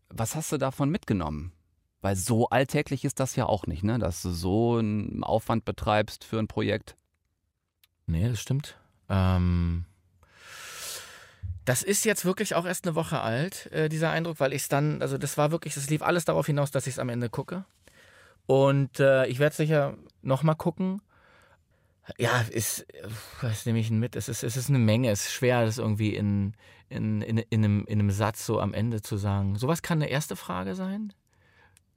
[0.10, 1.54] Was hast du davon mitgenommen?
[2.02, 3.98] Weil so alltäglich ist das ja auch nicht, ne?
[3.98, 6.96] Dass du so einen Aufwand betreibst für ein Projekt.
[8.08, 8.78] Nee, das stimmt.
[9.10, 9.86] Ähm,
[11.66, 14.68] das ist jetzt wirklich auch erst eine Woche alt, äh, dieser Eindruck, weil ich es
[14.68, 17.30] dann, also das war wirklich, das lief alles darauf hinaus, dass ich es am Ende
[17.30, 17.64] gucke.
[18.46, 21.02] Und äh, ich werde sicher nochmal gucken.
[22.18, 22.86] Ja, ist,
[23.42, 24.18] was nehme ich denn mit?
[24.18, 25.10] Es ist, es ist eine Menge.
[25.10, 26.54] Es ist schwer, das irgendwie in,
[26.90, 29.56] in, in, in, einem, in einem Satz so am Ende zu sagen.
[29.58, 31.14] Sowas kann eine erste Frage sein.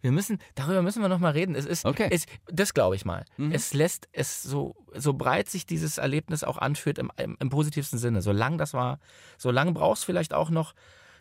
[0.06, 1.56] Wir müssen, darüber müssen wir nochmal reden.
[1.56, 2.06] Es ist, Okay.
[2.12, 3.24] es, das glaube ich mal.
[3.50, 7.98] Es lässt es so, so breit sich dieses Erlebnis auch anfühlt im, im, im positivsten
[7.98, 8.22] Sinne.
[8.22, 9.00] Solange das war,
[9.36, 10.74] solange brauchst du vielleicht auch noch,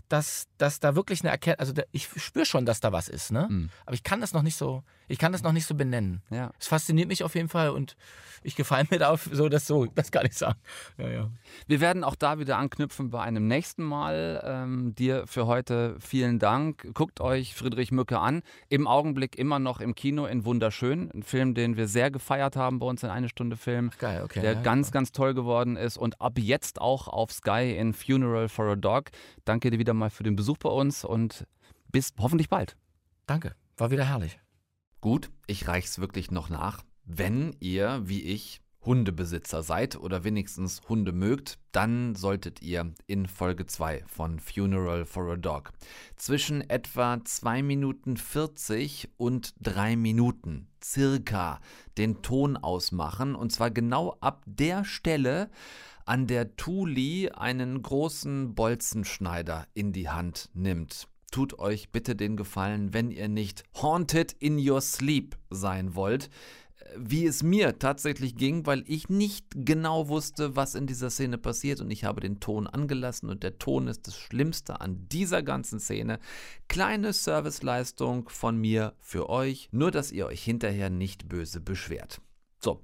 [0.08, 3.32] dass, dass da wirklich eine Erkenntnis, also da, ich spüre schon, dass da was ist,
[3.32, 3.48] ne?
[3.50, 3.69] Mhm.
[3.88, 6.22] Aber ich kann das noch nicht so, ich kann das noch nicht so benennen.
[6.30, 6.52] Ja.
[6.60, 7.96] Es fasziniert mich auf jeden Fall und
[8.46, 10.60] ich gefalle mir da auf so, das so, das kann ich sagen.
[10.98, 11.30] Ja, ja.
[11.68, 14.41] Wir werden auch da wieder anknüpfen bei einem nächsten Mal.
[14.46, 16.88] Ähm, dir für heute vielen Dank.
[16.94, 18.44] Guckt euch Friedrich Mücke an.
[18.70, 21.10] Im Augenblick immer noch im Kino in Wunderschön.
[21.12, 23.91] Ein Film, den wir sehr gefeiert haben bei uns in eine Stunde Film.
[23.98, 24.41] Geil, okay.
[24.41, 28.48] Der ja, ganz, ganz toll geworden ist und ab jetzt auch auf Sky in Funeral
[28.48, 29.10] for a Dog.
[29.44, 31.48] Danke dir wieder mal für den Besuch bei uns und
[31.91, 32.76] bis hoffentlich bald.
[33.26, 34.39] Danke, war wieder herrlich.
[35.06, 36.82] Gut, ich reich's wirklich noch nach.
[37.04, 43.68] Wenn ihr, wie ich, Hundebesitzer seid oder wenigstens Hunde mögt, dann solltet ihr in Folge
[43.68, 45.74] 2 von Funeral for a Dog
[46.15, 51.60] zwischen etwa 2 Minuten 40 und 3 Minuten circa
[52.00, 55.52] den Ton ausmachen und zwar genau ab der Stelle,
[56.06, 61.08] an der Thuli einen großen Bolzenschneider in die Hand nimmt.
[61.36, 66.30] Tut euch bitte den Gefallen, wenn ihr nicht haunted in your sleep sein wollt,
[66.78, 71.38] äh, wie es mir tatsächlich ging, weil ich nicht genau wusste, was in dieser Szene
[71.38, 75.43] passiert und ich habe den Ton angelassen und der Ton ist das Schlimmste an dieser
[75.43, 76.19] ganzen Szene.
[76.69, 82.21] Kleine Serviceleistung von mir für euch, nur dass ihr euch hinterher nicht böse beschwert.
[82.60, 82.82] So,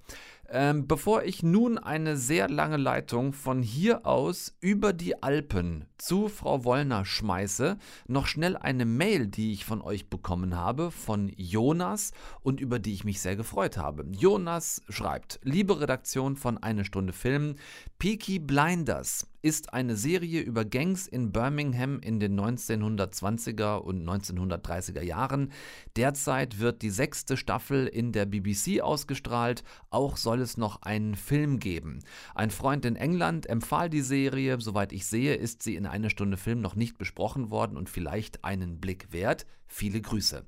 [0.52, 6.28] ähm, bevor ich nun eine sehr lange Leitung von hier aus über die Alpen zu
[6.28, 12.12] Frau Wollner schmeiße, noch schnell eine Mail, die ich von euch bekommen habe, von Jonas
[12.42, 14.06] und über die ich mich sehr gefreut habe.
[14.12, 17.56] Jonas schreibt, liebe Redaktion von Eine Stunde Film,
[17.98, 25.52] Peaky Blinders ist eine Serie über Gangs in Birmingham in den 1920er und 1930er Jahren.
[25.96, 29.64] Derzeit wird die sechste Staffel in der BBC ausgestrahlt.
[29.90, 32.00] Auch soll es noch einen Film geben.
[32.36, 34.60] Ein Freund in England empfahl die Serie.
[34.60, 38.44] Soweit ich sehe, ist sie in eine Stunde Film noch nicht besprochen worden und vielleicht
[38.44, 39.46] einen Blick wert.
[39.68, 40.46] Viele Grüße.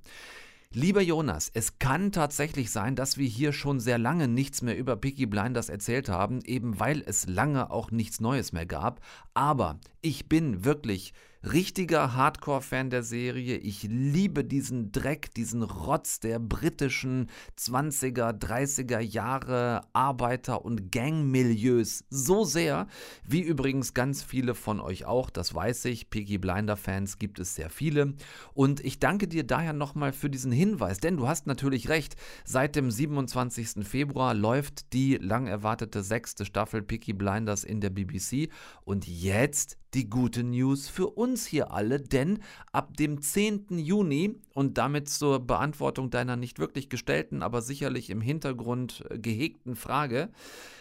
[0.76, 4.96] Lieber Jonas, es kann tatsächlich sein, dass wir hier schon sehr lange nichts mehr über
[4.96, 9.00] Peaky Blinders erzählt haben, eben weil es lange auch nichts Neues mehr gab.
[9.36, 13.58] Aber ich bin wirklich richtiger Hardcore-Fan der Serie.
[13.58, 17.29] Ich liebe diesen Dreck, diesen Rotz der britischen
[17.60, 22.88] 20er, 30er Jahre Arbeiter- und Gangmilieus so sehr,
[23.27, 26.10] wie übrigens ganz viele von euch auch, das weiß ich.
[26.10, 28.13] Peaky Blinder-Fans gibt es sehr viele.
[28.53, 32.15] Und ich danke dir daher nochmal für diesen Hinweis, denn du hast natürlich recht.
[32.45, 33.86] Seit dem 27.
[33.86, 38.49] Februar läuft die lang erwartete sechste Staffel Peaky Blinders in der BBC.
[38.86, 42.39] Und jetzt die gute News für uns hier alle, denn
[42.71, 43.77] ab dem 10.
[43.77, 49.75] Juni und damit zur Beantwortung deiner nicht wirklich gestellten, aber sicherlich im Hintergrund äh, gehegten
[49.75, 50.29] Frage,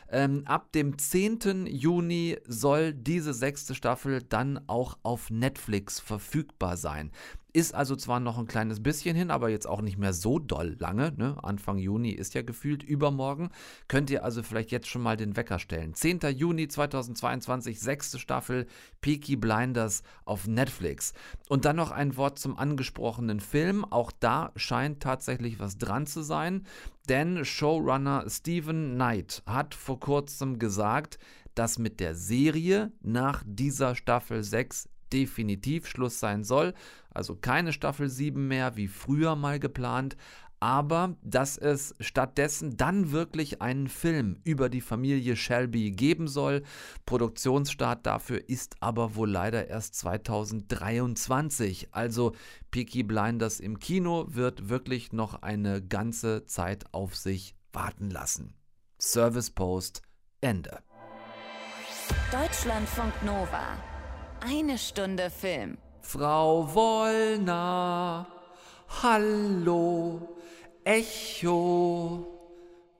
[0.08, 1.66] Ähm, ab dem 10.
[1.66, 7.10] Juni soll diese sechste Staffel dann auch auf Netflix verfügbar sein.
[7.54, 10.74] Ist also zwar noch ein kleines bisschen hin, aber jetzt auch nicht mehr so doll
[10.78, 11.12] lange.
[11.16, 11.36] Ne?
[11.42, 13.50] Anfang Juni ist ja gefühlt übermorgen.
[13.88, 15.92] Könnt ihr also vielleicht jetzt schon mal den Wecker stellen.
[15.92, 16.20] 10.
[16.34, 18.66] Juni 2022, sechste Staffel
[19.02, 21.12] Peaky Blinders auf Netflix.
[21.50, 23.84] Und dann noch ein Wort zum angesprochenen Film.
[23.84, 26.66] Auch da scheint tatsächlich was dran zu sein.
[27.08, 31.18] Denn Showrunner Stephen Knight hat vor kurzem gesagt,
[31.54, 36.74] dass mit der Serie nach dieser Staffel 6 definitiv Schluss sein soll.
[37.10, 40.16] Also keine Staffel 7 mehr, wie früher mal geplant,
[40.62, 46.62] aber dass es stattdessen dann wirklich einen Film über die Familie Shelby geben soll.
[47.04, 51.88] Produktionsstart dafür ist aber wohl leider erst 2023.
[51.90, 52.30] Also
[52.70, 58.54] Peaky Blinders im Kino wird wirklich noch eine ganze Zeit auf sich warten lassen.
[59.00, 60.02] Service Post
[60.40, 60.78] Ende.
[62.30, 63.76] Deutschlandfunk Nova.
[64.40, 65.76] Eine Stunde Film.
[66.02, 68.26] Frau Wollner,
[69.02, 70.36] hallo,
[70.84, 72.26] Echo.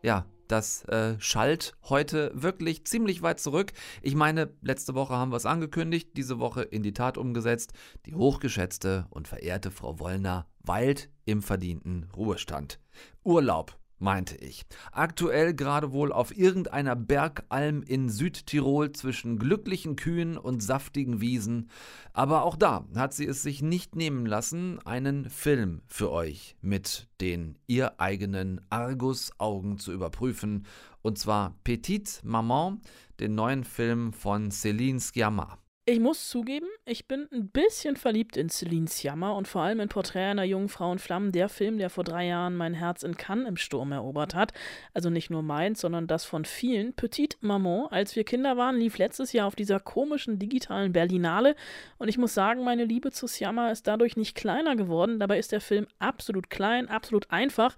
[0.02, 3.72] Ja, das äh, schallt heute wirklich ziemlich weit zurück.
[4.02, 7.72] Ich meine, letzte Woche haben wir es angekündigt, diese Woche in die Tat umgesetzt.
[8.06, 12.78] Die hochgeschätzte und verehrte Frau Wollner weilt im verdienten Ruhestand.
[13.24, 14.66] Urlaub meinte ich.
[14.90, 21.70] Aktuell gerade wohl auf irgendeiner Bergalm in Südtirol zwischen glücklichen Kühen und saftigen Wiesen.
[22.12, 27.08] Aber auch da hat sie es sich nicht nehmen lassen, einen Film für euch mit
[27.20, 30.66] den ihr eigenen Argus-Augen zu überprüfen.
[31.00, 32.80] Und zwar Petite Maman,
[33.20, 35.61] den neuen Film von Céline Sciamma.
[35.84, 39.88] Ich muss zugeben, ich bin ein bisschen verliebt in Celine Sciamma und vor allem in
[39.88, 43.16] Porträt einer jungen Frau in Flammen, der Film, der vor drei Jahren mein Herz in
[43.16, 44.52] Cannes im Sturm erobert hat.
[44.94, 46.92] Also nicht nur meins, sondern das von vielen.
[46.92, 51.56] Petite Maman, als wir Kinder waren, lief letztes Jahr auf dieser komischen digitalen Berlinale
[51.98, 55.18] und ich muss sagen, meine Liebe zu Sciamma ist dadurch nicht kleiner geworden.
[55.18, 57.76] Dabei ist der Film absolut klein, absolut einfach,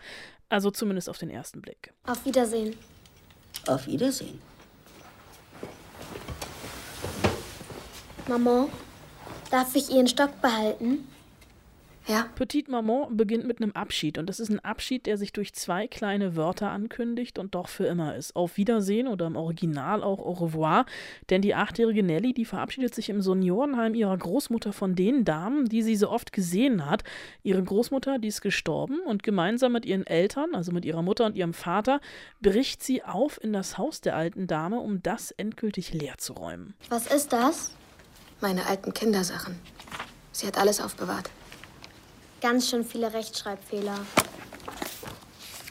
[0.50, 1.94] also zumindest auf den ersten Blick.
[2.06, 2.76] Auf Wiedersehen.
[3.66, 4.53] Auf Wiedersehen.
[8.28, 8.68] Maman,
[9.50, 11.06] darf ich Ihren Stock behalten?
[12.06, 12.26] Ja.
[12.34, 15.87] Petite Maman beginnt mit einem Abschied und das ist ein Abschied, der sich durch zwei
[15.87, 18.37] kleine Wörter ankündigt und doch für immer ist.
[18.37, 20.84] Auf Wiedersehen oder im Original auch au revoir,
[21.30, 25.82] denn die achtjährige Nelly, die verabschiedet sich im Seniorenheim ihrer Großmutter von den Damen, die
[25.82, 27.04] sie so oft gesehen hat.
[27.42, 31.37] Ihre Großmutter, die ist gestorben und gemeinsam mit ihren Eltern, also mit ihrer Mutter und
[31.37, 32.00] ihrem Vater,
[32.42, 36.74] bricht sie auf in das Haus der alten Dame, um das endgültig leer zu räumen.
[36.90, 37.74] Was ist das?
[38.44, 39.59] Meine alten Kindersachen.
[40.33, 41.30] Sie hat alles aufbewahrt.
[42.42, 43.98] Ganz schön viele Rechtschreibfehler.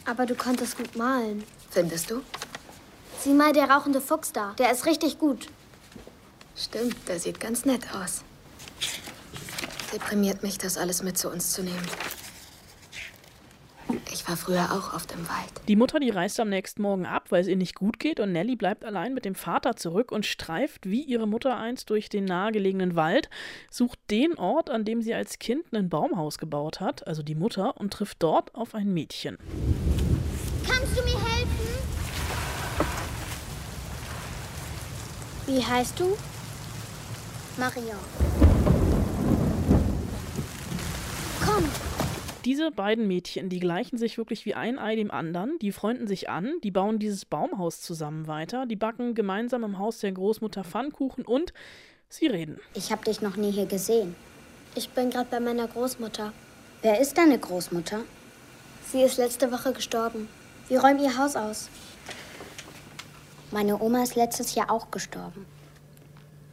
[0.06, 1.44] Aber du konntest gut malen.
[1.70, 2.24] Findest du?
[3.20, 4.56] Sieh mal, der rauchende Fuchs da.
[4.58, 5.50] Der ist richtig gut.
[6.56, 8.24] Stimmt, der sieht ganz nett aus.
[9.94, 11.88] Deprimiert mich, das alles mit zu uns zu nehmen.
[14.12, 15.52] Ich war früher auch oft im Wald.
[15.68, 18.32] Die Mutter, die reist am nächsten Morgen ab, weil es ihr nicht gut geht und
[18.32, 22.26] Nelly bleibt allein mit dem Vater zurück und streift wie ihre Mutter einst durch den
[22.26, 23.30] nahegelegenen Wald,
[23.70, 27.78] sucht den Ort, an dem sie als Kind ein Baumhaus gebaut hat, also die Mutter,
[27.78, 29.38] und trifft dort auf ein Mädchen.
[30.68, 31.54] Kannst du mir helfen?
[35.48, 36.16] Wie heißt du?
[37.58, 37.96] Maria.
[41.46, 41.66] Komm,
[42.46, 46.30] Diese beiden Mädchen, die gleichen sich wirklich wie ein Ei dem anderen, die freunden sich
[46.30, 51.24] an, die bauen dieses Baumhaus zusammen weiter, die backen gemeinsam im Haus der Großmutter Pfannkuchen
[51.24, 51.54] und
[52.10, 52.60] sie reden.
[52.74, 54.16] ich habe dich noch nie hier gesehen.
[54.76, 56.34] Ich bin gerade bei meiner Großmutter.
[56.82, 58.02] Wer ist deine Großmutter?
[58.92, 60.28] Sie ist letzte Woche gestorben.
[60.68, 61.70] Wir räumen ihr Haus aus.
[63.52, 65.46] Meine Oma ist letztes Jahr auch gestorben.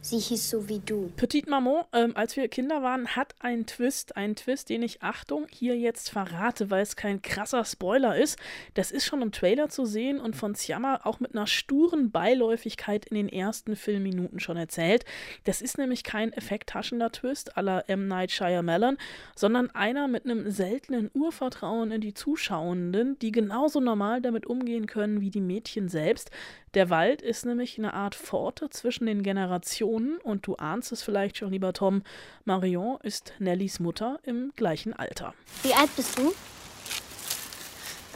[0.03, 1.11] Sie hieß so wie du.
[1.15, 5.45] Petite Maman, ähm, als wir Kinder waren, hat einen Twist, einen Twist, den ich, Achtung,
[5.51, 8.39] hier jetzt verrate, weil es kein krasser Spoiler ist.
[8.73, 13.05] Das ist schon im Trailer zu sehen und von Siamma auch mit einer sturen Beiläufigkeit
[13.05, 15.05] in den ersten Filmminuten schon erzählt.
[15.43, 18.07] Das ist nämlich kein effekttaschender Twist la M.
[18.07, 18.97] Night Shyamalan,
[19.35, 25.21] sondern einer mit einem seltenen Urvertrauen in die Zuschauenden, die genauso normal damit umgehen können
[25.21, 26.31] wie die Mädchen selbst.
[26.73, 31.37] Der Wald ist nämlich eine Art Pforte zwischen den Generationen und du ahnst es vielleicht
[31.37, 32.01] schon, lieber Tom,
[32.45, 35.33] Marion ist Nellys Mutter im gleichen Alter.
[35.63, 36.33] Wie alt bist du?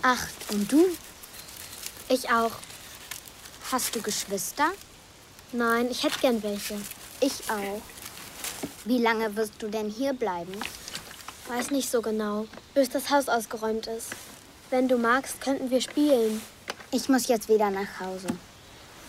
[0.01, 0.33] Acht.
[0.53, 0.85] Und du?
[2.07, 2.53] Ich auch.
[3.71, 4.71] Hast du Geschwister?
[5.51, 6.75] Nein, ich hätte gern welche.
[7.19, 7.81] Ich auch.
[8.85, 10.53] Wie lange wirst du denn hier bleiben?
[11.49, 14.11] Weiß nicht so genau, bis das Haus ausgeräumt ist.
[14.69, 16.41] Wenn du magst, könnten wir spielen.
[16.91, 18.27] Ich muss jetzt wieder nach Hause.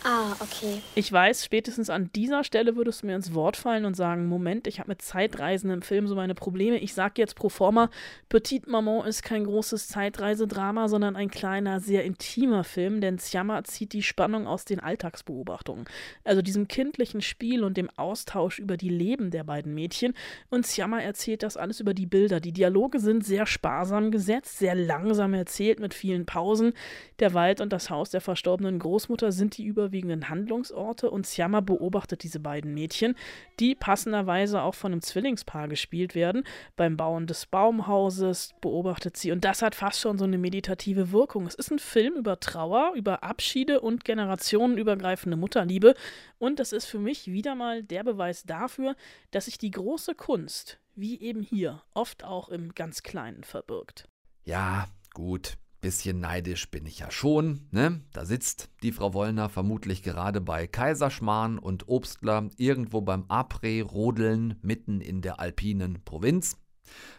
[0.08, 0.82] Ah, okay.
[0.94, 4.68] Ich weiß, spätestens an dieser Stelle würdest du mir ins Wort fallen und sagen, Moment,
[4.68, 6.78] ich habe mit Zeitreisen im Film so meine Probleme.
[6.78, 7.90] Ich sage jetzt pro forma,
[8.28, 13.92] Petite Maman ist kein großes Zeitreisedrama, sondern ein kleiner, sehr intimer Film, denn Siama zieht
[13.94, 15.86] die Spannung aus den Alltagsbeobachtungen.
[16.22, 20.14] Also diesem kindlichen Spiel und dem Austausch über die Leben der beiden Mädchen.
[20.50, 22.38] Und Siama erzählt das alles über die Bilder.
[22.38, 26.74] Die Dialoge sind sehr sparsam gesetzt, sehr langsam erzählt mit vielen Pausen.
[27.18, 31.60] Der Wald und das Haus der verstorbenen Großmutter sind die überwiegend überwiegenden Handlungsorte und Siama
[31.60, 33.14] beobachtet diese beiden Mädchen,
[33.58, 36.44] die passenderweise auch von einem Zwillingspaar gespielt werden.
[36.76, 41.46] Beim Bauen des Baumhauses beobachtet sie und das hat fast schon so eine meditative Wirkung.
[41.46, 45.94] Es ist ein Film über Trauer, über Abschiede und generationenübergreifende Mutterliebe
[46.38, 48.96] und das ist für mich wieder mal der Beweis dafür,
[49.30, 54.08] dass sich die große Kunst, wie eben hier, oft auch im ganz Kleinen verbirgt.
[54.44, 55.56] Ja, gut.
[55.80, 58.00] Bisschen neidisch bin ich ja schon, ne?
[58.12, 65.00] Da sitzt die Frau Wollner vermutlich gerade bei Kaiserschmarrn und Obstler irgendwo beim Apre-Rodeln mitten
[65.00, 66.56] in der alpinen Provinz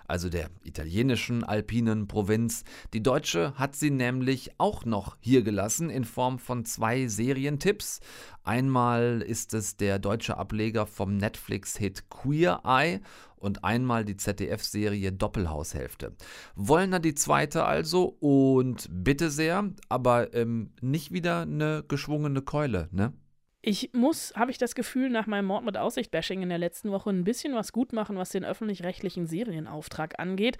[0.07, 2.63] also der italienischen alpinen Provinz.
[2.93, 7.99] Die deutsche hat sie nämlich auch noch hier gelassen in Form von zwei Serientipps.
[8.43, 13.01] Einmal ist es der deutsche Ableger vom Netflix-Hit Queer Eye
[13.39, 16.15] und einmal die ZDF-Serie Doppelhaushälfte.
[16.55, 23.13] Wollner die zweite also und bitte sehr, aber ähm, nicht wieder eine geschwungene Keule, ne?
[23.61, 27.09] Ich muss, habe ich das Gefühl, nach meinem Mord mit Aussicht-Bashing in der letzten Woche
[27.09, 30.57] ein bisschen was gut machen, was den öffentlich-rechtlichen Serienauftrag angeht.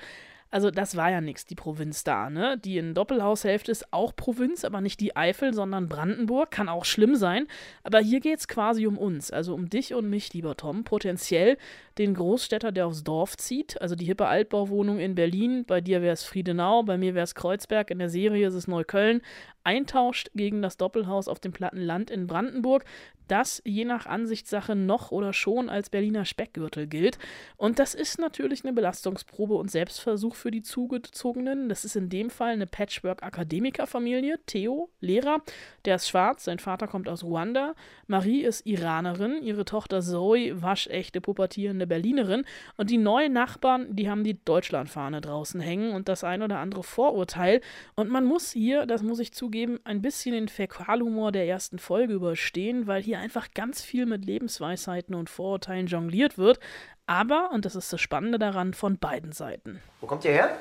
[0.49, 2.57] Also das war ja nichts, die Provinz da, ne?
[2.57, 6.51] Die in Doppelhaushälfte ist auch Provinz, aber nicht die Eifel, sondern Brandenburg.
[6.51, 7.47] Kann auch schlimm sein.
[7.83, 10.83] Aber hier geht es quasi um uns, also um dich und mich, lieber Tom.
[10.83, 11.57] Potenziell
[11.97, 13.81] den Großstädter, der aufs Dorf zieht.
[13.81, 15.65] Also die hippe Altbauwohnung in Berlin.
[15.65, 17.91] Bei dir wäre es Friedenau, bei mir wäre es Kreuzberg.
[17.91, 19.21] In der Serie ist es Neukölln.
[19.63, 22.85] Eintauscht gegen das Doppelhaus auf dem platten Land in Brandenburg
[23.27, 27.17] das je nach Ansichtssache noch oder schon als Berliner Speckgürtel gilt.
[27.57, 31.67] Und das ist natürlich eine Belastungsprobe und Selbstversuch für die Zugezogenen.
[31.67, 34.39] Das ist in dem Fall eine Patchwork-Akademikerfamilie.
[34.45, 35.41] Theo, Lehrer,
[35.83, 37.75] der ist schwarz, sein Vater kommt aus Ruanda.
[38.07, 42.45] Marie ist Iranerin, ihre Tochter Zoe waschechte pubertierende Berlinerin.
[42.77, 46.83] Und die neuen Nachbarn, die haben die Deutschlandfahne draußen hängen und das ein oder andere
[46.83, 47.59] Vorurteil.
[47.95, 52.13] Und man muss hier, das muss ich zugeben, ein bisschen den Fäkalhumor der ersten Folge
[52.13, 56.59] überstehen, weil hier hier einfach ganz viel mit Lebensweisheiten und Vorurteilen jongliert wird.
[57.07, 59.81] Aber, und das ist das Spannende daran, von beiden Seiten.
[60.01, 60.57] Wo kommt ihr her?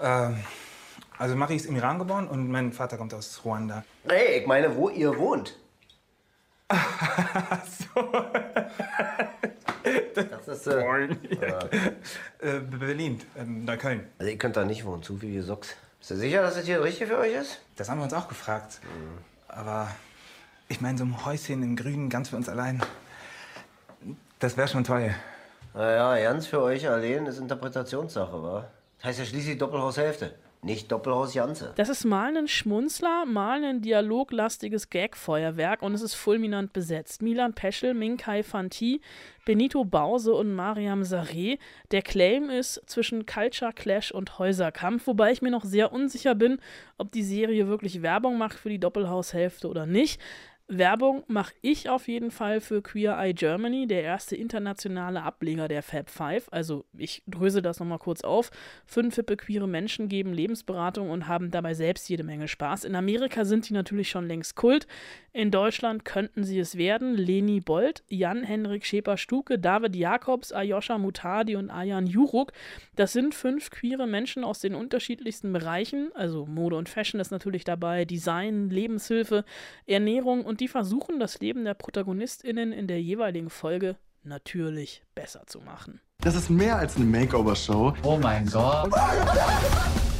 [0.00, 0.36] Ähm,
[1.18, 3.84] also Marie ist im Iran geboren und mein Vater kommt aus Ruanda.
[4.08, 5.56] Hey, ich meine, wo ihr wohnt.
[7.94, 8.24] so.
[10.14, 11.08] Das ist äh,
[12.40, 14.06] äh, Berlin, ähm, Neukölln.
[14.18, 15.76] Also ihr könnt da nicht wohnen, zu viele Socks.
[15.98, 17.60] Bist du sicher, dass das hier richtig für euch ist?
[17.76, 18.80] Das haben wir uns auch gefragt.
[18.82, 19.18] Mhm.
[19.48, 19.88] Aber
[20.68, 22.82] ich meine, so ein Häuschen im Grünen, ganz für uns allein.
[24.38, 25.14] Das wäre schon toll.
[25.72, 28.68] Naja, ganz für euch allein ist Interpretationssache, wa?
[28.98, 30.34] Das heißt ja schließlich Doppelhaushälfte.
[30.62, 31.72] Nicht Doppelhaus Janze.
[31.76, 37.22] Das ist mal ein Schmunzler, mal ein dialoglastiges Gagfeuerwerk und es ist fulminant besetzt.
[37.22, 39.00] Milan Peschel, Minkai Fanti,
[39.44, 41.58] Benito Bause und Mariam Sareh.
[41.92, 46.58] Der Claim ist zwischen Culture Clash und Häuserkampf, wobei ich mir noch sehr unsicher bin,
[46.98, 50.20] ob die Serie wirklich Werbung macht für die Doppelhaushälfte oder nicht.
[50.68, 55.80] Werbung mache ich auf jeden Fall für Queer Eye Germany, der erste internationale Ableger der
[55.80, 56.48] Fab Five.
[56.50, 58.50] Also ich dröse das nochmal kurz auf.
[58.84, 62.84] Fünf hippe queere Menschen geben Lebensberatung und haben dabei selbst jede Menge Spaß.
[62.84, 64.88] In Amerika sind die natürlich schon längst Kult.
[65.32, 67.14] In Deutschland könnten sie es werden.
[67.14, 72.52] Leni Bold, Jan-Henrik Scheper-Stuke, David Jakobs, Ayosha Mutadi und Ayan Juruk.
[72.96, 76.10] Das sind fünf queere Menschen aus den unterschiedlichsten Bereichen.
[76.14, 79.44] Also Mode und Fashion ist natürlich dabei, Design, Lebenshilfe,
[79.86, 85.42] Ernährung und und die versuchen, das Leben der ProtagonistInnen in der jeweiligen Folge natürlich besser
[85.46, 86.00] zu machen.
[86.22, 87.92] Das ist mehr als eine Makeover-Show.
[88.02, 88.90] Oh mein Gott.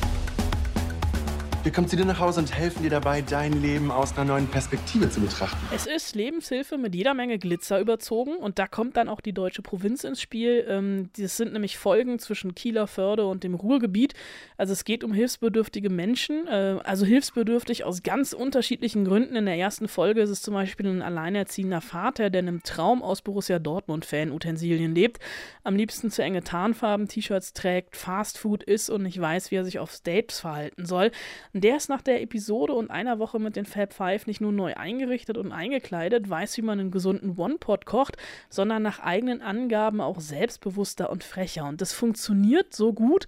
[1.67, 4.47] Wir kommen zu dir nach Hause und helfen dir dabei, dein Leben aus einer neuen
[4.47, 5.59] Perspektive zu betrachten.
[5.75, 9.63] Es ist Lebenshilfe mit jeder Menge Glitzer überzogen und da kommt dann auch die deutsche
[9.63, 10.65] Provinz ins Spiel.
[10.69, 14.15] Ähm, das sind nämlich Folgen zwischen Kieler Förde und dem Ruhrgebiet.
[14.57, 19.35] Also es geht um hilfsbedürftige Menschen, äh, also hilfsbedürftig aus ganz unterschiedlichen Gründen.
[19.35, 23.03] In der ersten Folge ist es zum Beispiel ein alleinerziehender Vater, der in einem Traum
[23.03, 25.19] aus Borussia Dortmund-Fan-Utensilien lebt,
[25.65, 29.81] am liebsten zu enge Tarnfarben T-Shirts trägt, Fastfood isst und nicht weiß, wie er sich
[29.81, 31.11] auf Dates verhalten soll.
[31.57, 34.53] Und der ist nach der Episode und einer Woche mit den Fab Five nicht nur
[34.53, 38.19] neu eingerichtet und eingekleidet, weiß, wie man einen gesunden One-Pot kocht,
[38.51, 41.65] sondern nach eigenen Angaben auch selbstbewusster und frecher.
[41.67, 43.27] Und das funktioniert so gut.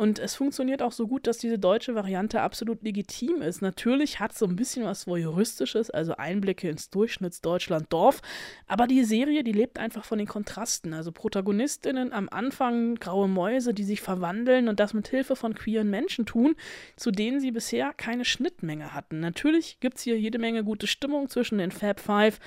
[0.00, 3.60] Und es funktioniert auch so gut, dass diese deutsche Variante absolut legitim ist.
[3.60, 8.22] Natürlich hat es so ein bisschen was Voyeuristisches, also Einblicke ins Durchschnittsdeutschland-Dorf.
[8.66, 10.94] Aber die Serie, die lebt einfach von den Kontrasten.
[10.94, 15.90] Also Protagonistinnen am Anfang, graue Mäuse, die sich verwandeln und das mit Hilfe von queeren
[15.90, 16.54] Menschen tun,
[16.96, 19.20] zu denen sie bisher keine Schnittmenge hatten.
[19.20, 22.40] Natürlich gibt es hier jede Menge gute Stimmung zwischen den Fab Five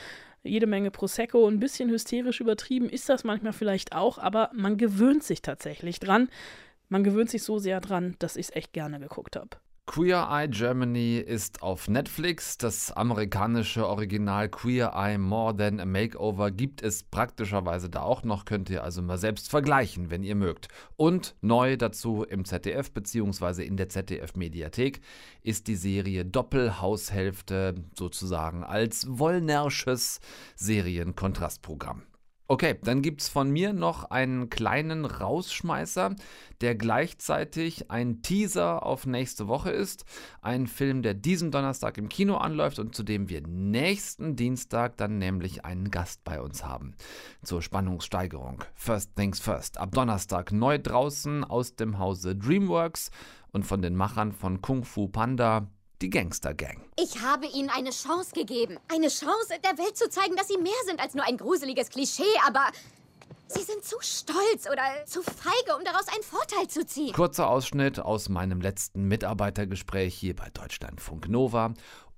[0.43, 5.24] jede Menge Prosecco, ein bisschen hysterisch übertrieben ist das manchmal vielleicht auch, aber man gewöhnt
[5.24, 6.28] sich tatsächlich dran.
[6.89, 9.57] Man gewöhnt sich so sehr dran, dass ich es echt gerne geguckt habe.
[9.86, 12.57] Queer Eye Germany ist auf Netflix.
[12.57, 18.45] Das amerikanische Original Queer Eye More Than a Makeover gibt es praktischerweise da auch noch.
[18.45, 20.69] Könnt ihr also mal selbst vergleichen, wenn ihr mögt.
[20.95, 23.65] Und neu dazu im ZDF bzw.
[23.65, 25.01] in der ZDF-Mediathek
[25.41, 30.21] ist die Serie Doppelhaushälfte sozusagen als Wollnersches
[30.55, 32.03] Serienkontrastprogramm.
[32.47, 36.13] Okay, dann gibt es von mir noch einen kleinen Rausschmeißer,
[36.59, 40.03] der gleichzeitig ein Teaser auf nächste Woche ist.
[40.41, 45.19] Ein Film, der diesen Donnerstag im Kino anläuft und zu dem wir nächsten Dienstag dann
[45.19, 46.95] nämlich einen Gast bei uns haben.
[47.43, 48.65] Zur Spannungssteigerung.
[48.75, 49.77] First Things First.
[49.77, 53.09] Ab Donnerstag neu draußen aus dem Hause DreamWorks
[53.53, 55.69] und von den Machern von Kung Fu Panda
[56.04, 56.78] die Gangster Gang.
[56.99, 58.78] Ich habe ihnen eine Chance gegeben.
[58.93, 62.24] Eine Chance, der Welt zu zeigen, dass sie mehr sind als nur ein gruseliges Klischee,
[62.45, 62.68] aber
[63.47, 67.14] sie sind zu stolz oder zu feige, um daraus einen Vorteil zu ziehen.
[67.14, 71.74] Kurzer Ausschnitt aus meinem letzten Mitarbeitergespräch hier bei Deutschlandfunk Nova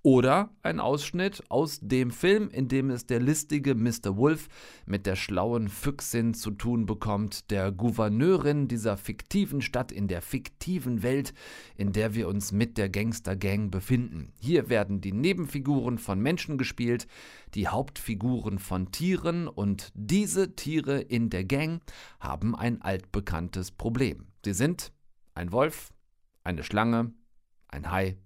[0.06, 4.16] oder ein Ausschnitt aus dem Film, in dem es der listige Mr.
[4.16, 4.49] Wolf
[4.86, 11.01] mit der schlauen Füchsin zu tun bekommt, der Gouverneurin dieser fiktiven Stadt in der fiktiven
[11.01, 11.34] Welt,
[11.76, 14.32] in der wir uns mit der Gangster-Gang befinden.
[14.39, 17.08] Hier werden die Nebenfiguren von Menschen gespielt,
[17.56, 21.82] die Hauptfiguren von Tieren und diese Tiere in der Gang
[22.20, 24.28] haben ein altbekanntes Problem.
[24.45, 24.93] Sie sind
[25.34, 25.89] ein Wolf,
[26.43, 27.12] eine Schlange,
[27.70, 28.18] ein Hai,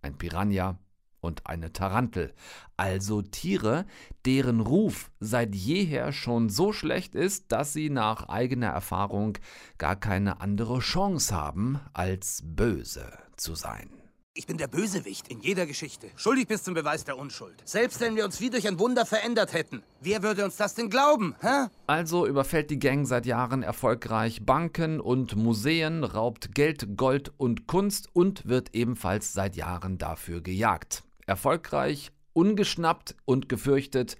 [0.00, 0.78] ein Piranha,
[1.20, 2.34] und eine Tarantel,
[2.76, 3.86] also Tiere,
[4.24, 9.38] deren Ruf seit jeher schon so schlecht ist, dass sie nach eigener Erfahrung
[9.78, 13.90] gar keine andere Chance haben, als böse zu sein.
[14.38, 16.06] Ich bin der Bösewicht in jeder Geschichte.
[16.14, 17.60] Schuldig bis zum Beweis der Unschuld.
[17.64, 19.82] Selbst wenn wir uns wie durch ein Wunder verändert hätten.
[20.00, 21.66] Wer würde uns das denn glauben, hä?
[21.88, 28.10] Also überfällt die Gang seit Jahren erfolgreich Banken und Museen, raubt Geld, Gold und Kunst
[28.12, 34.16] und wird ebenfalls seit Jahren dafür gejagt erfolgreich, ungeschnappt und gefürchtet,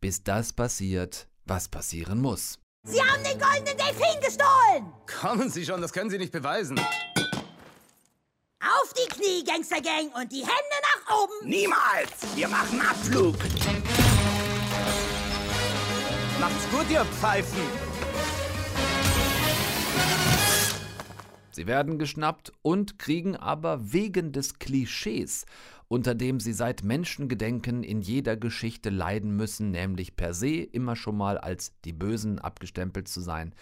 [0.00, 2.58] bis das passiert, was passieren muss.
[2.84, 4.92] Sie haben den goldenen Delfin gestohlen!
[5.20, 6.78] Kommen Sie schon, das können Sie nicht beweisen.
[8.60, 11.48] Auf die Knie, Gangstergang, und die Hände nach oben!
[11.48, 12.36] Niemals!
[12.36, 13.36] Wir machen Abflug!
[16.40, 17.62] Macht's gut, ihr Pfeifen!
[21.52, 25.44] Sie werden geschnappt und kriegen aber wegen des Klischees
[25.92, 31.18] unter dem sie seit Menschengedenken in jeder Geschichte leiden müssen, nämlich per se immer schon
[31.18, 33.54] mal als die Bösen abgestempelt zu sein.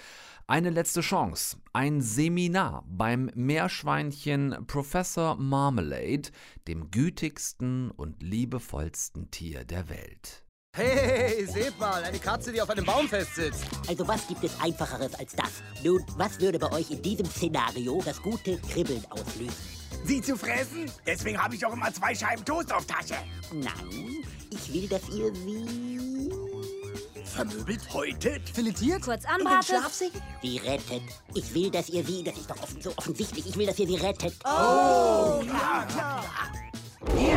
[0.47, 6.31] Eine letzte Chance, ein Seminar beim Meerschweinchen Professor Marmalade,
[6.69, 10.45] dem gütigsten und liebevollsten Tier der Welt.
[10.77, 13.65] Hey, seht mal, eine Katze, die auf einem Baum festsitzt.
[13.89, 15.65] Also was gibt es Einfacheres als das?
[15.83, 19.80] Nun, was würde bei euch in diesem Szenario das gute Kribbeln auslösen?
[20.05, 20.91] Sie zu fressen?
[21.07, 23.17] Deswegen habe ich auch immer zwei Scheiben Toast auf Tasche.
[23.53, 26.31] Nein, ich will, dass ihr sie...
[27.25, 29.81] Vermöbelt, häutet, filetiert, kurz anbratet,
[30.43, 31.03] sie rettet.
[31.35, 32.25] Ich will, dass ihr sie...
[32.25, 33.47] Das ist doch offen, so offensichtlich.
[33.47, 34.35] Ich will, dass ihr sie rettet.
[34.45, 36.25] Oh, klar, klar.
[37.17, 37.37] Ihr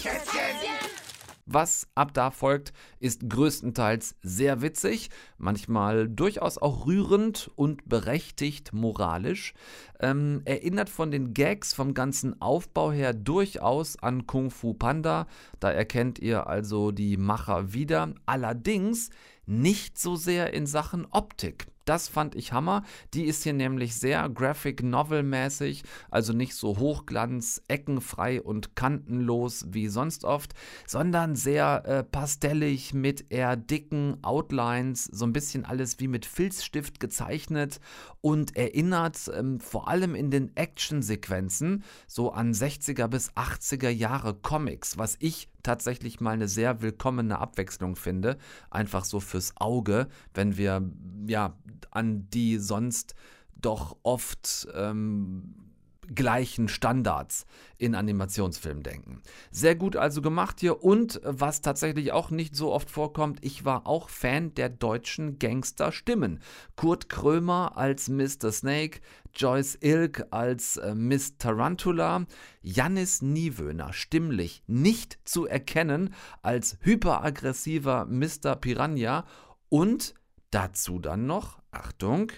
[0.00, 0.47] Kätzchen!
[1.50, 9.54] Was ab da folgt, ist größtenteils sehr witzig, manchmal durchaus auch rührend und berechtigt moralisch.
[9.98, 15.26] Ähm, erinnert von den Gags vom ganzen Aufbau her durchaus an Kung Fu Panda.
[15.58, 18.12] Da erkennt ihr also die Macher wieder.
[18.26, 19.08] Allerdings
[19.46, 21.68] nicht so sehr in Sachen Optik.
[21.88, 22.82] Das fand ich Hammer.
[23.14, 29.64] Die ist hier nämlich sehr Graphic Novel mäßig, also nicht so hochglanz, eckenfrei und kantenlos
[29.70, 30.52] wie sonst oft,
[30.86, 37.00] sondern sehr äh, pastellig mit eher dicken Outlines, so ein bisschen alles wie mit Filzstift
[37.00, 37.80] gezeichnet
[38.20, 44.98] und erinnert ähm, vor allem in den Actionsequenzen so an 60er bis 80er Jahre Comics,
[44.98, 48.38] was ich tatsächlich mal eine sehr willkommene Abwechslung finde.
[48.70, 50.82] Einfach so fürs Auge, wenn wir
[51.26, 51.52] ja
[51.90, 53.14] an die sonst
[53.54, 55.67] doch oft ähm,
[56.14, 57.46] gleichen Standards
[57.76, 59.22] in Animationsfilmen denken.
[59.50, 63.86] Sehr gut also gemacht hier und was tatsächlich auch nicht so oft vorkommt, ich war
[63.86, 66.40] auch Fan der deutschen Gangsterstimmen.
[66.76, 68.52] Kurt Krömer als Mr.
[68.52, 69.00] Snake,
[69.34, 72.26] Joyce Ilk als äh, Miss Tarantula,
[72.62, 78.56] Jannis Niewöhner stimmlich nicht zu erkennen als hyperaggressiver Mr.
[78.56, 79.24] Piranha
[79.68, 80.14] und
[80.50, 82.32] dazu dann noch, Achtung,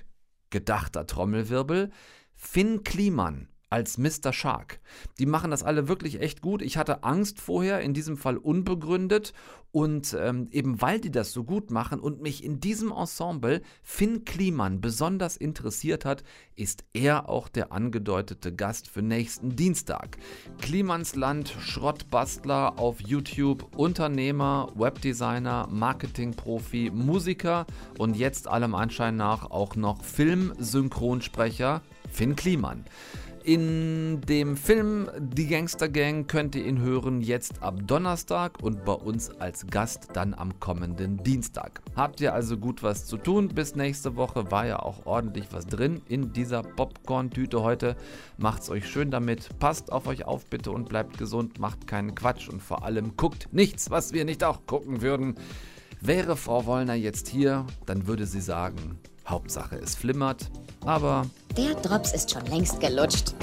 [0.51, 1.91] gedachter Trommelwirbel,
[2.35, 4.33] Finn Kliman als Mr.
[4.33, 4.81] Shark.
[5.18, 6.61] Die machen das alle wirklich echt gut.
[6.61, 9.33] Ich hatte Angst vorher, in diesem Fall unbegründet.
[9.73, 14.25] Und ähm, eben weil die das so gut machen und mich in diesem Ensemble Finn
[14.25, 16.25] Kliman besonders interessiert hat,
[16.57, 20.18] ist er auch der angedeutete Gast für nächsten Dienstag.
[20.61, 27.64] Klimans Land, Schrottbastler auf YouTube, Unternehmer, Webdesigner, Marketingprofi, Musiker
[27.97, 32.85] und jetzt allem Anschein nach auch noch Filmsynchronsprecher Finn Kliman.
[33.43, 38.93] In dem Film Die Gangster Gang könnt ihr ihn hören jetzt ab Donnerstag und bei
[38.93, 41.80] uns als Gast dann am kommenden Dienstag.
[41.97, 43.49] Habt ihr also gut was zu tun?
[43.49, 47.97] Bis nächste Woche war ja auch ordentlich was drin in dieser Popcorn-Tüte heute.
[48.36, 49.49] Macht's euch schön damit.
[49.59, 51.59] Passt auf euch auf bitte und bleibt gesund.
[51.59, 55.36] Macht keinen Quatsch und vor allem guckt nichts, was wir nicht auch gucken würden.
[56.03, 58.99] Wäre Frau Wollner jetzt hier, dann würde sie sagen,
[59.31, 60.51] Hauptsache es flimmert,
[60.85, 61.26] aber...
[61.57, 63.35] Der Drops ist schon längst gelutscht.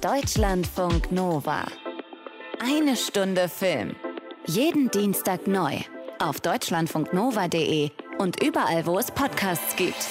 [0.00, 1.64] Deutschlandfunk Nova.
[2.60, 3.94] Eine Stunde Film.
[4.46, 5.76] Jeden Dienstag neu.
[6.18, 10.06] Auf deutschlandfunknova.de und überall, wo es Podcasts gibt.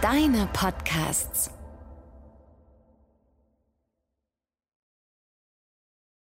[0.00, 1.50] Deine Podcasts.